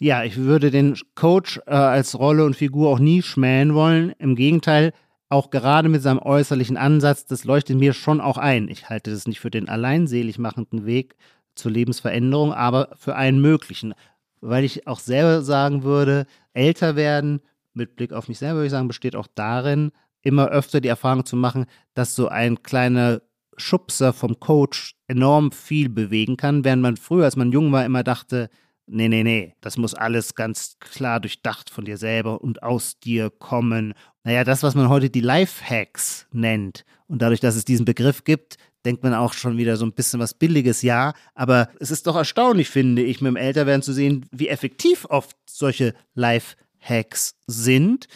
[0.01, 4.11] Ja, ich würde den Coach äh, als Rolle und Figur auch nie schmähen wollen.
[4.19, 4.93] Im Gegenteil,
[5.33, 8.68] auch gerade mit seinem äußerlichen Ansatz, das leuchtet mir schon auch ein.
[8.68, 11.16] Ich halte das nicht für den allein selig machenden Weg
[11.55, 13.95] zur Lebensveränderung, aber für einen möglichen.
[14.41, 17.41] Weil ich auch selber sagen würde, älter werden,
[17.72, 21.24] mit Blick auf mich selber würde ich sagen, besteht auch darin, immer öfter die Erfahrung
[21.24, 21.64] zu machen,
[21.95, 23.22] dass so ein kleiner
[23.57, 28.03] Schubser vom Coach enorm viel bewegen kann, während man früher, als man jung war, immer
[28.05, 28.51] dachte,
[28.93, 33.30] nee, nee, nee, das muss alles ganz klar durchdacht von dir selber und aus dir
[33.30, 33.95] kommen.
[34.24, 38.57] Naja, das, was man heute die Lifehacks nennt und dadurch, dass es diesen Begriff gibt,
[38.84, 41.14] denkt man auch schon wieder so ein bisschen was Billiges, ja.
[41.34, 45.36] Aber es ist doch erstaunlich, finde ich, mit dem Älterwerden zu sehen, wie effektiv oft
[45.49, 48.07] solche Lifehacks sind.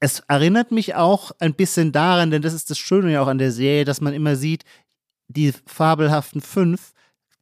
[0.00, 3.38] Es erinnert mich auch ein bisschen daran, denn das ist das Schöne ja auch an
[3.38, 4.64] der Serie, dass man immer sieht,
[5.28, 6.92] die fabelhaften fünf,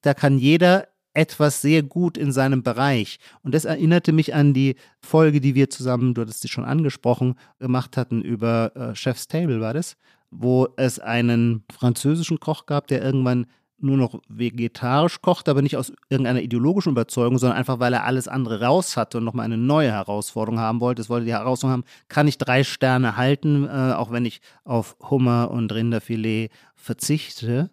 [0.02, 3.18] da kann jeder etwas sehr gut in seinem Bereich.
[3.42, 7.36] Und das erinnerte mich an die Folge, die wir zusammen, du hattest sie schon angesprochen,
[7.58, 9.96] gemacht hatten über äh, Chef's Table, war das?
[10.30, 13.46] Wo es einen französischen Koch gab, der irgendwann
[13.78, 18.28] nur noch vegetarisch kochte, aber nicht aus irgendeiner ideologischen Überzeugung, sondern einfach, weil er alles
[18.28, 21.02] andere raus hatte und nochmal eine neue Herausforderung haben wollte.
[21.02, 24.96] Es wollte die Herausforderung haben, kann ich drei Sterne halten, äh, auch wenn ich auf
[25.10, 27.70] Hummer und Rinderfilet verzichte.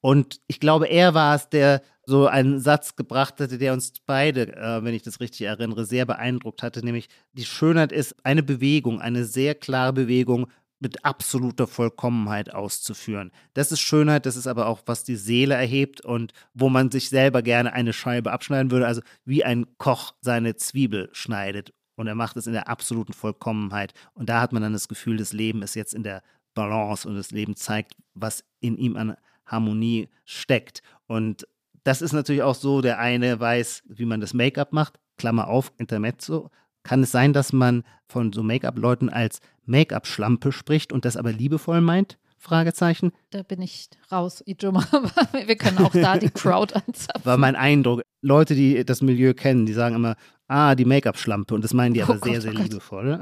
[0.00, 4.56] Und ich glaube, er war es, der so einen Satz gebracht hatte, der uns beide,
[4.56, 9.00] äh, wenn ich das richtig erinnere, sehr beeindruckt hatte, nämlich die Schönheit ist eine Bewegung,
[9.00, 10.48] eine sehr klare Bewegung
[10.82, 13.30] mit absoluter Vollkommenheit auszuführen.
[13.54, 17.08] Das ist Schönheit, das ist aber auch, was die Seele erhebt und wo man sich
[17.08, 21.72] selber gerne eine Scheibe abschneiden würde, also wie ein Koch seine Zwiebel schneidet.
[21.94, 23.94] Und er macht es in der absoluten Vollkommenheit.
[24.14, 26.22] Und da hat man dann das Gefühl, das Leben ist jetzt in der
[26.54, 30.82] Balance und das Leben zeigt, was in ihm an Harmonie steckt.
[31.06, 31.46] Und
[31.84, 35.72] das ist natürlich auch so, der eine weiß, wie man das Make-up macht, Klammer auf,
[35.78, 36.50] Intermezzo.
[36.82, 41.80] Kann es sein, dass man von so Make-up-Leuten als Make-up-Schlampe spricht und das aber liebevoll
[41.80, 42.18] meint?
[42.42, 43.12] Fragezeichen.
[43.30, 44.84] Da bin ich raus, Ijoma.
[45.46, 47.24] Wir können auch da die Crowd anzapfen.
[47.24, 48.02] War mein Eindruck.
[48.20, 50.16] Leute, die das Milieu kennen, die sagen immer,
[50.48, 51.54] ah, die Make-up-Schlampe.
[51.54, 53.20] Und das meinen die aber oh Gott, sehr, sehr oh liebevoll.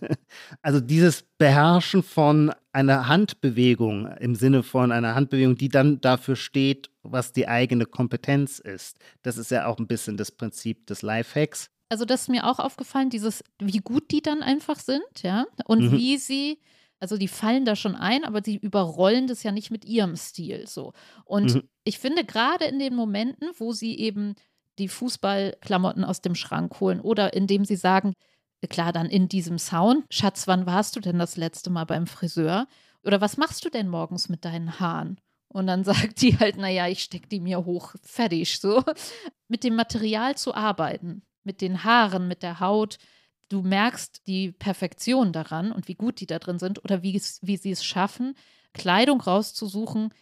[0.62, 6.90] also dieses Beherrschen von einer Handbewegung im Sinne von einer Handbewegung, die dann dafür steht,
[7.02, 8.98] was die eigene Kompetenz ist.
[9.22, 11.70] Das ist ja auch ein bisschen das Prinzip des Lifehacks.
[11.88, 15.90] Also das ist mir auch aufgefallen, dieses, wie gut die dann einfach sind, ja, und
[15.90, 15.92] mhm.
[15.92, 16.58] wie sie
[17.00, 20.66] also die fallen da schon ein, aber sie überrollen das ja nicht mit ihrem Stil
[20.66, 20.92] so.
[21.24, 21.68] Und mhm.
[21.84, 24.34] ich finde gerade in den Momenten, wo sie eben
[24.78, 28.14] die Fußballklamotten aus dem Schrank holen oder indem sie sagen,
[28.68, 32.66] klar, dann in diesem Sound, Schatz, wann warst du denn das letzte Mal beim Friseur?
[33.02, 35.18] Oder was machst du denn morgens mit deinen Haaren?
[35.48, 38.84] Und dann sagt die halt, naja, ich stecke die mir hoch, fertig, so.
[39.48, 42.98] Mit dem Material zu arbeiten, mit den Haaren, mit der Haut,
[43.50, 47.56] du merkst die Perfektion daran und wie gut die da drin sind oder wie, wie
[47.56, 48.34] sie es schaffen,
[48.72, 50.14] Kleidung rauszusuchen,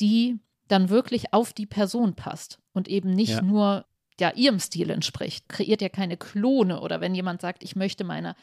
[0.00, 3.42] die dann wirklich auf die Person passt und eben nicht ja.
[3.42, 3.84] nur
[4.20, 5.48] ja, ihrem Stil entspricht.
[5.48, 8.34] Kreiert ja keine Klone oder wenn jemand sagt, ich möchte meine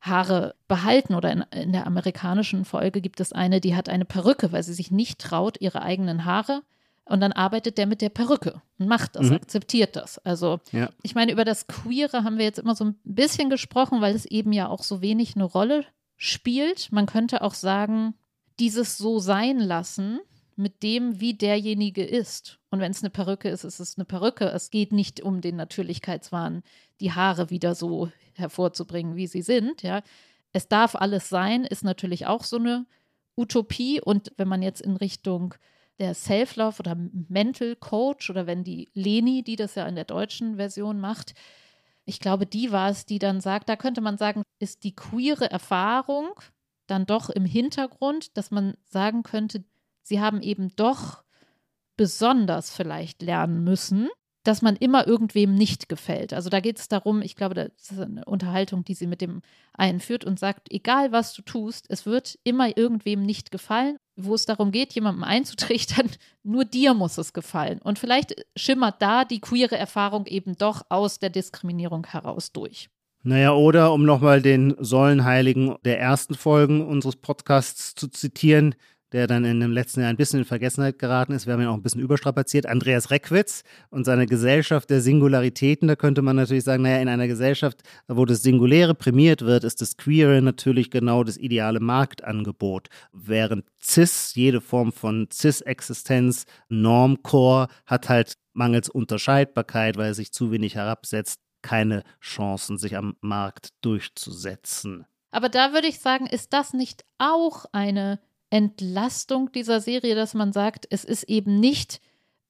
[0.00, 4.52] Haare behalten oder in, in der amerikanischen Folge gibt es eine, die hat eine Perücke,
[4.52, 6.62] weil sie sich nicht traut, ihre eigenen Haare
[7.08, 9.36] und dann arbeitet der mit der Perücke und macht das, mhm.
[9.36, 10.18] akzeptiert das.
[10.18, 10.90] Also, ja.
[11.02, 14.26] ich meine, über das Queere haben wir jetzt immer so ein bisschen gesprochen, weil es
[14.26, 15.84] eben ja auch so wenig eine Rolle
[16.16, 16.92] spielt.
[16.92, 18.14] Man könnte auch sagen,
[18.58, 20.20] dieses so sein lassen
[20.56, 22.58] mit dem, wie derjenige ist.
[22.70, 24.46] Und wenn es eine Perücke ist, ist es eine Perücke.
[24.46, 26.62] Es geht nicht um den Natürlichkeitswahn,
[27.00, 29.82] die Haare wieder so hervorzubringen, wie sie sind.
[29.82, 30.02] Ja,
[30.52, 32.86] es darf alles sein, ist natürlich auch so eine
[33.36, 34.00] Utopie.
[34.00, 35.54] Und wenn man jetzt in Richtung
[35.98, 36.96] der Self-Love oder
[37.28, 41.34] Mental Coach oder wenn die Leni, die das ja in der deutschen Version macht,
[42.04, 45.50] ich glaube, die war es, die dann sagt, da könnte man sagen, ist die queere
[45.50, 46.30] Erfahrung
[46.86, 49.62] dann doch im Hintergrund, dass man sagen könnte,
[50.02, 51.22] sie haben eben doch
[51.98, 54.08] besonders vielleicht lernen müssen,
[54.42, 56.32] dass man immer irgendwem nicht gefällt.
[56.32, 59.42] Also da geht es darum, ich glaube, das ist eine Unterhaltung, die sie mit dem
[59.74, 63.98] einen führt und sagt, egal was du tust, es wird immer irgendwem nicht gefallen.
[64.20, 66.10] Wo es darum geht, jemandem einzutrichtern,
[66.42, 67.80] nur dir muss es gefallen.
[67.82, 72.90] Und vielleicht schimmert da die queere Erfahrung eben doch aus der Diskriminierung heraus durch.
[73.22, 78.74] Naja, oder um nochmal den Säulenheiligen der ersten Folgen unseres Podcasts zu zitieren,
[79.12, 81.46] der dann in dem letzten Jahr ein bisschen in Vergessenheit geraten ist.
[81.46, 82.66] Wir haben ihn auch ein bisschen überstrapaziert.
[82.66, 85.88] Andreas Reckwitz und seine Gesellschaft der Singularitäten.
[85.88, 89.80] Da könnte man natürlich sagen, naja, in einer Gesellschaft, wo das Singuläre prämiert wird, ist
[89.80, 92.88] das Queere natürlich genau das ideale Marktangebot.
[93.12, 100.50] Während Cis, jede Form von Cis-Existenz, Normcore, hat halt mangels Unterscheidbarkeit, weil er sich zu
[100.50, 105.06] wenig herabsetzt, keine Chancen, sich am Markt durchzusetzen.
[105.30, 108.20] Aber da würde ich sagen, ist das nicht auch eine
[108.50, 112.00] Entlastung dieser Serie, dass man sagt, es ist eben nicht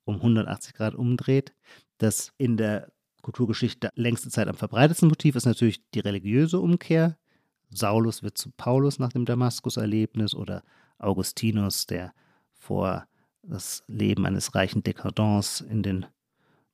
[0.05, 1.53] um 180 Grad umdreht.
[1.97, 2.91] Das in der
[3.21, 7.17] Kulturgeschichte längste Zeit am verbreitetsten Motiv ist natürlich die religiöse Umkehr.
[7.71, 10.63] Saulus wird zu Paulus nach dem Damaskus-Erlebnis oder
[10.99, 12.13] Augustinus, der
[12.53, 13.07] vor
[13.41, 16.05] das Leben eines reichen Dekadents in den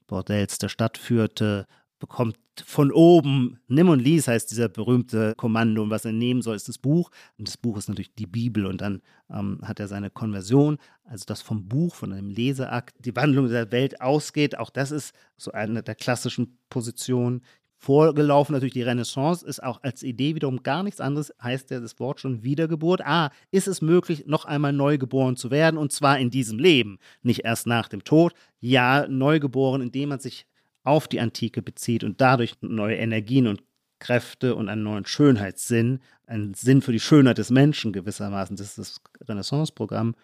[0.08, 1.68] Bordells der Stadt führte,
[2.02, 6.58] bekommt von oben, nimm und lies heißt dieser berühmte Kommando und was er nehmen soll,
[6.58, 7.10] ist das Buch.
[7.38, 11.24] Und das Buch ist natürlich die Bibel und dann ähm, hat er seine Konversion, also
[11.26, 14.58] das vom Buch, von einem Leseakt, die Wandlung der Welt ausgeht.
[14.58, 17.42] Auch das ist so eine der klassischen Positionen.
[17.78, 22.00] Vorgelaufen natürlich die Renaissance, ist auch als Idee wiederum gar nichts anderes, heißt ja das
[22.00, 23.02] Wort schon Wiedergeburt.
[23.04, 27.00] Ah, ist es möglich, noch einmal neu geboren zu werden und zwar in diesem Leben,
[27.24, 28.34] nicht erst nach dem Tod.
[28.60, 30.46] Ja, neu geboren, indem man sich
[30.84, 33.64] auf die Antike bezieht und dadurch neue Energien und
[34.00, 38.56] Kräfte und einen neuen Schönheitssinn, einen Sinn für die Schönheit des Menschen gewissermaßen.
[38.56, 40.16] Das ist das Renaissance-Programm.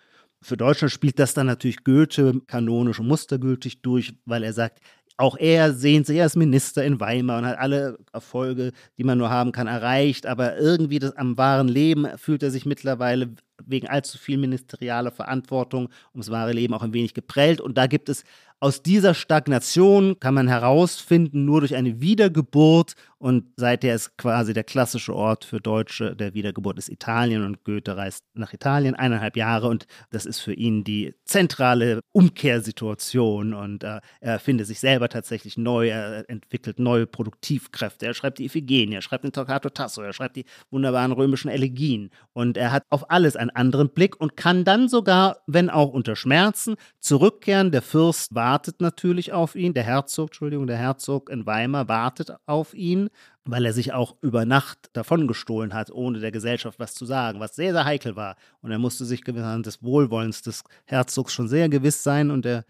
[0.42, 4.82] Für Deutschland spielt das dann natürlich Goethe kanonisch und mustergültig durch, weil er sagt,
[5.18, 9.32] auch er sehnt sich als Minister in Weimar und hat alle Erfolge, die man nur
[9.32, 10.28] haben kann, erreicht.
[10.28, 13.32] Aber irgendwie das, am wahren Leben fühlt er sich mittlerweile
[13.66, 17.62] wegen allzu viel ministerialer Verantwortung ums wahre Leben auch ein wenig geprellt.
[17.62, 18.24] Und da gibt es
[18.60, 22.94] aus dieser Stagnation kann man herausfinden, nur durch eine Wiedergeburt.
[23.20, 27.44] Und seither ist quasi der klassische Ort für Deutsche der Wiedergeburt ist Italien.
[27.44, 29.68] Und Goethe reist nach Italien eineinhalb Jahre.
[29.68, 33.54] Und das ist für ihn die zentrale Umkehrsituation.
[33.54, 35.90] Und äh, er findet sich selber tatsächlich neu.
[35.90, 38.08] Er entwickelt neue Produktivkräfte.
[38.08, 42.10] Er schreibt die Iphigenie, er schreibt den Toccato Tasso, er schreibt die wunderbaren römischen Elegien.
[42.34, 46.16] Und er hat auf alles einen anderen Blick und kann dann sogar, wenn auch unter
[46.16, 47.72] Schmerzen, zurückkehren.
[47.72, 52.74] Der Fürst wartet natürlich auf ihn, der Herzog, Entschuldigung, der Herzog in Weimar wartet auf
[52.74, 53.10] ihn,
[53.46, 57.56] weil er sich auch über Nacht davongestohlen hat, ohne der Gesellschaft was zu sagen, was
[57.56, 58.36] sehr, sehr heikel war.
[58.62, 62.66] Und er musste sich des Wohlwollens des Herzogs schon sehr gewiss sein und der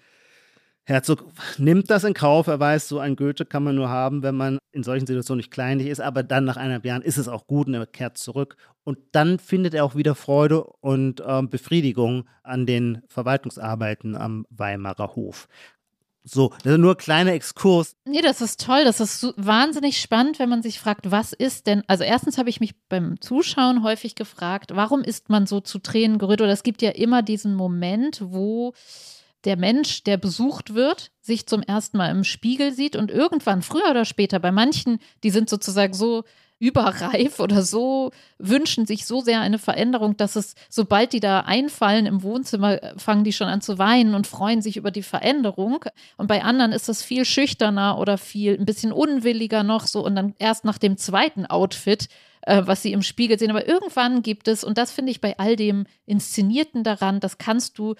[0.87, 1.25] Herzog
[1.57, 2.47] nimmt das in Kauf.
[2.47, 5.51] Er weiß, so ein Goethe kann man nur haben, wenn man in solchen Situationen nicht
[5.51, 5.99] kleinlich ist.
[5.99, 8.55] Aber dann nach eineinhalb Jahren ist es auch gut und er kehrt zurück.
[8.85, 15.13] Und dann findet er auch wieder Freude und äh, Befriedigung an den Verwaltungsarbeiten am Weimarer
[15.15, 15.49] Hof.
[16.23, 17.97] So, das ist nur ein kleiner Exkurs.
[18.05, 18.85] Nee, das ist toll.
[18.85, 22.49] Das ist so wahnsinnig spannend, wenn man sich fragt, was ist denn, also erstens habe
[22.49, 26.39] ich mich beim Zuschauen häufig gefragt, warum ist man so zu Tränen gerührt?
[26.39, 28.73] Oder es gibt ja immer diesen Moment, wo
[29.47, 33.89] der Mensch, der besucht wird, sich zum ersten Mal im Spiegel sieht und irgendwann, früher
[33.89, 36.25] oder später, bei manchen, die sind sozusagen so
[36.59, 42.07] überreif oder so wünschen sich so sehr eine Veränderung, dass es, sobald die da einfallen
[42.07, 45.85] im Wohnzimmer, fangen die schon an zu weinen und freuen sich über die Veränderung.
[46.17, 50.15] Und bei anderen ist das viel schüchterner oder viel ein bisschen unwilliger noch so und
[50.15, 52.09] dann erst nach dem zweiten Outfit
[52.41, 53.51] äh, was sie im Spiegel sehen.
[53.51, 57.77] Aber irgendwann gibt es, und das finde ich bei all dem Inszenierten daran, das kannst
[57.77, 57.95] du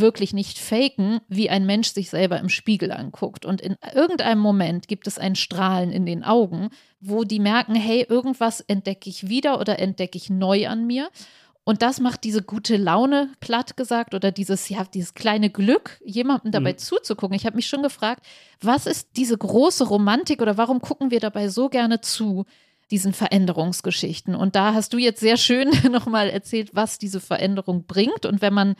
[0.00, 3.44] wirklich nicht faken, wie ein Mensch sich selber im Spiegel anguckt.
[3.44, 6.70] Und in irgendeinem Moment gibt es ein Strahlen in den Augen,
[7.00, 11.10] wo die merken, hey, irgendwas entdecke ich wieder oder entdecke ich neu an mir.
[11.64, 16.52] Und das macht diese gute Laune, platt gesagt, oder dieses, ja, dieses kleine Glück, jemandem
[16.52, 16.78] dabei mhm.
[16.78, 17.34] zuzugucken.
[17.34, 18.24] Ich habe mich schon gefragt,
[18.60, 22.44] was ist diese große Romantik oder warum gucken wir dabei so gerne zu,
[22.90, 24.34] diesen Veränderungsgeschichten?
[24.34, 28.26] Und da hast du jetzt sehr schön nochmal erzählt, was diese Veränderung bringt.
[28.26, 28.74] Und wenn man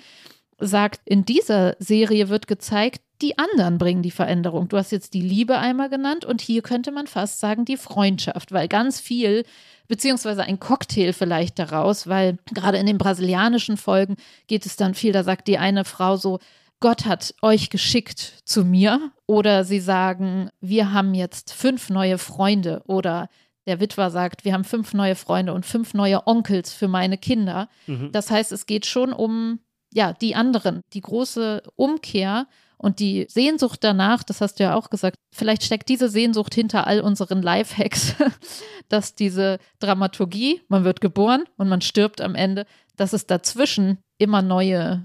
[0.59, 4.69] sagt, in dieser Serie wird gezeigt, die anderen bringen die Veränderung.
[4.69, 8.53] Du hast jetzt die Liebe einmal genannt und hier könnte man fast sagen die Freundschaft,
[8.53, 9.45] weil ganz viel
[9.89, 15.13] beziehungsweise ein Cocktail vielleicht daraus, weil gerade in den brasilianischen Folgen geht es dann viel,
[15.13, 16.39] da sagt die eine Frau so,
[16.81, 22.83] Gott hat euch geschickt zu mir oder sie sagen, wir haben jetzt fünf neue Freunde
[22.87, 23.29] oder
[23.67, 27.69] der Witwer sagt, wir haben fünf neue Freunde und fünf neue Onkels für meine Kinder.
[27.87, 28.13] Mhm.
[28.13, 29.61] Das heißt, es geht schon um
[29.95, 34.90] ja, die anderen, die große Umkehr und die Sehnsucht danach, das hast du ja auch
[34.90, 38.14] gesagt, vielleicht steckt diese Sehnsucht hinter all unseren Lifehacks,
[38.88, 42.66] dass diese Dramaturgie, man wird geboren und man stirbt am Ende,
[42.97, 45.05] dass es dazwischen immer neue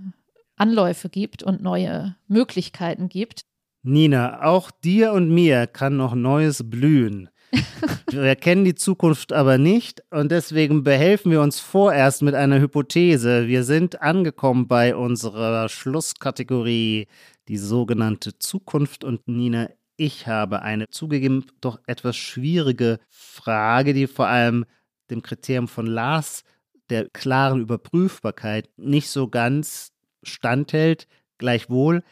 [0.58, 3.44] Anläufe gibt und neue Möglichkeiten gibt.
[3.84, 7.30] Nina, auch dir und mir kann noch Neues blühen.
[8.12, 13.48] wir kennen die Zukunft aber nicht und deswegen behelfen wir uns vorerst mit einer Hypothese.
[13.48, 17.08] Wir sind angekommen bei unserer Schlusskategorie,
[17.48, 19.04] die sogenannte Zukunft.
[19.04, 24.66] Und Nina, ich habe eine zugegeben doch etwas schwierige Frage, die vor allem
[25.10, 26.44] dem Kriterium von Lars,
[26.90, 29.92] der klaren Überprüfbarkeit, nicht so ganz
[30.24, 31.08] standhält.
[31.38, 32.04] Gleichwohl,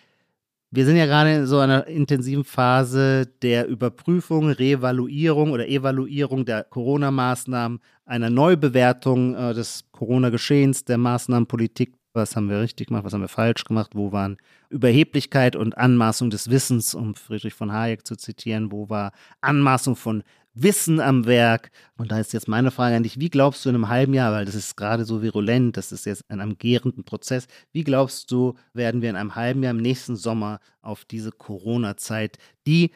[0.69, 6.63] wir sind ja gerade in so einer intensiven Phase der Überprüfung, Reevaluierung oder Evaluierung der
[6.65, 11.93] Corona-Maßnahmen, einer Neubewertung äh, des Corona-Geschehens, der Maßnahmenpolitik.
[12.13, 14.37] Was haben wir richtig gemacht, was haben wir falsch gemacht, wo waren
[14.69, 20.23] Überheblichkeit und Anmaßung des Wissens, um Friedrich von Hayek zu zitieren, wo war Anmaßung von
[20.61, 21.71] Wissen am Werk.
[21.97, 24.31] Und da ist jetzt meine Frage an dich, wie glaubst du in einem halben Jahr,
[24.31, 28.31] weil das ist gerade so virulent, das ist jetzt in einem gärenden Prozess, wie glaubst
[28.31, 32.91] du, werden wir in einem halben Jahr im nächsten Sommer auf diese Corona-Zeit, die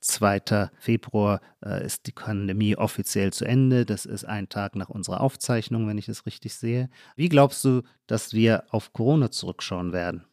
[0.00, 0.70] 2.
[0.78, 3.84] Februar äh, ist die Pandemie offiziell zu Ende.
[3.84, 6.88] Das ist ein Tag nach unserer Aufzeichnung, wenn ich es richtig sehe.
[7.16, 10.24] Wie glaubst du, dass wir auf Corona zurückschauen werden?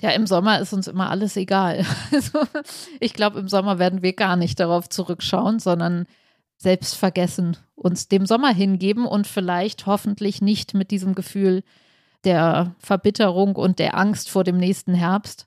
[0.00, 1.86] Ja, im Sommer ist uns immer alles egal.
[2.12, 2.40] Also,
[2.98, 6.06] ich glaube, im Sommer werden wir gar nicht darauf zurückschauen, sondern
[6.62, 11.62] selbstvergessen uns dem Sommer hingeben und vielleicht hoffentlich nicht mit diesem Gefühl
[12.24, 15.46] der Verbitterung und der Angst vor dem nächsten Herbst.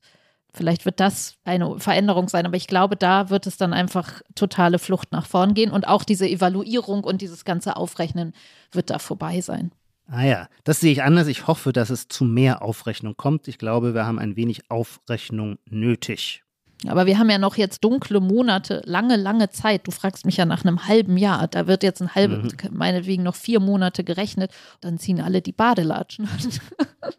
[0.53, 4.79] Vielleicht wird das eine Veränderung sein, aber ich glaube, da wird es dann einfach totale
[4.79, 8.33] Flucht nach vorn gehen und auch diese Evaluierung und dieses ganze Aufrechnen
[8.71, 9.71] wird da vorbei sein.
[10.07, 11.27] Ah ja, das sehe ich anders.
[11.27, 13.47] Ich hoffe, dass es zu mehr Aufrechnung kommt.
[13.47, 16.44] Ich glaube, wir haben ein wenig Aufrechnung nötig.
[16.89, 19.87] Aber wir haben ja noch jetzt dunkle Monate, lange, lange Zeit.
[19.87, 21.47] Du fragst mich ja nach einem halben Jahr.
[21.47, 22.77] Da wird jetzt ein halbes, mhm.
[22.77, 24.51] meinetwegen noch vier Monate gerechnet.
[24.81, 27.09] Dann ziehen alle die Badelatschen an.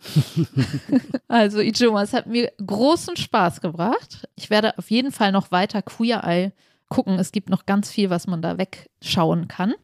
[1.29, 4.29] also, Ijoma, es hat mir großen Spaß gebracht.
[4.37, 6.53] Ich werde auf jeden Fall noch weiter Queer Eye
[6.89, 7.19] gucken.
[7.19, 9.75] Es gibt noch ganz viel, was man da wegschauen kann.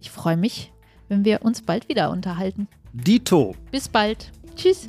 [0.00, 0.72] Ich freue mich,
[1.08, 2.68] wenn wir uns bald wieder unterhalten.
[2.92, 3.54] Dito.
[3.70, 4.30] Bis bald.
[4.56, 4.88] Tschüss.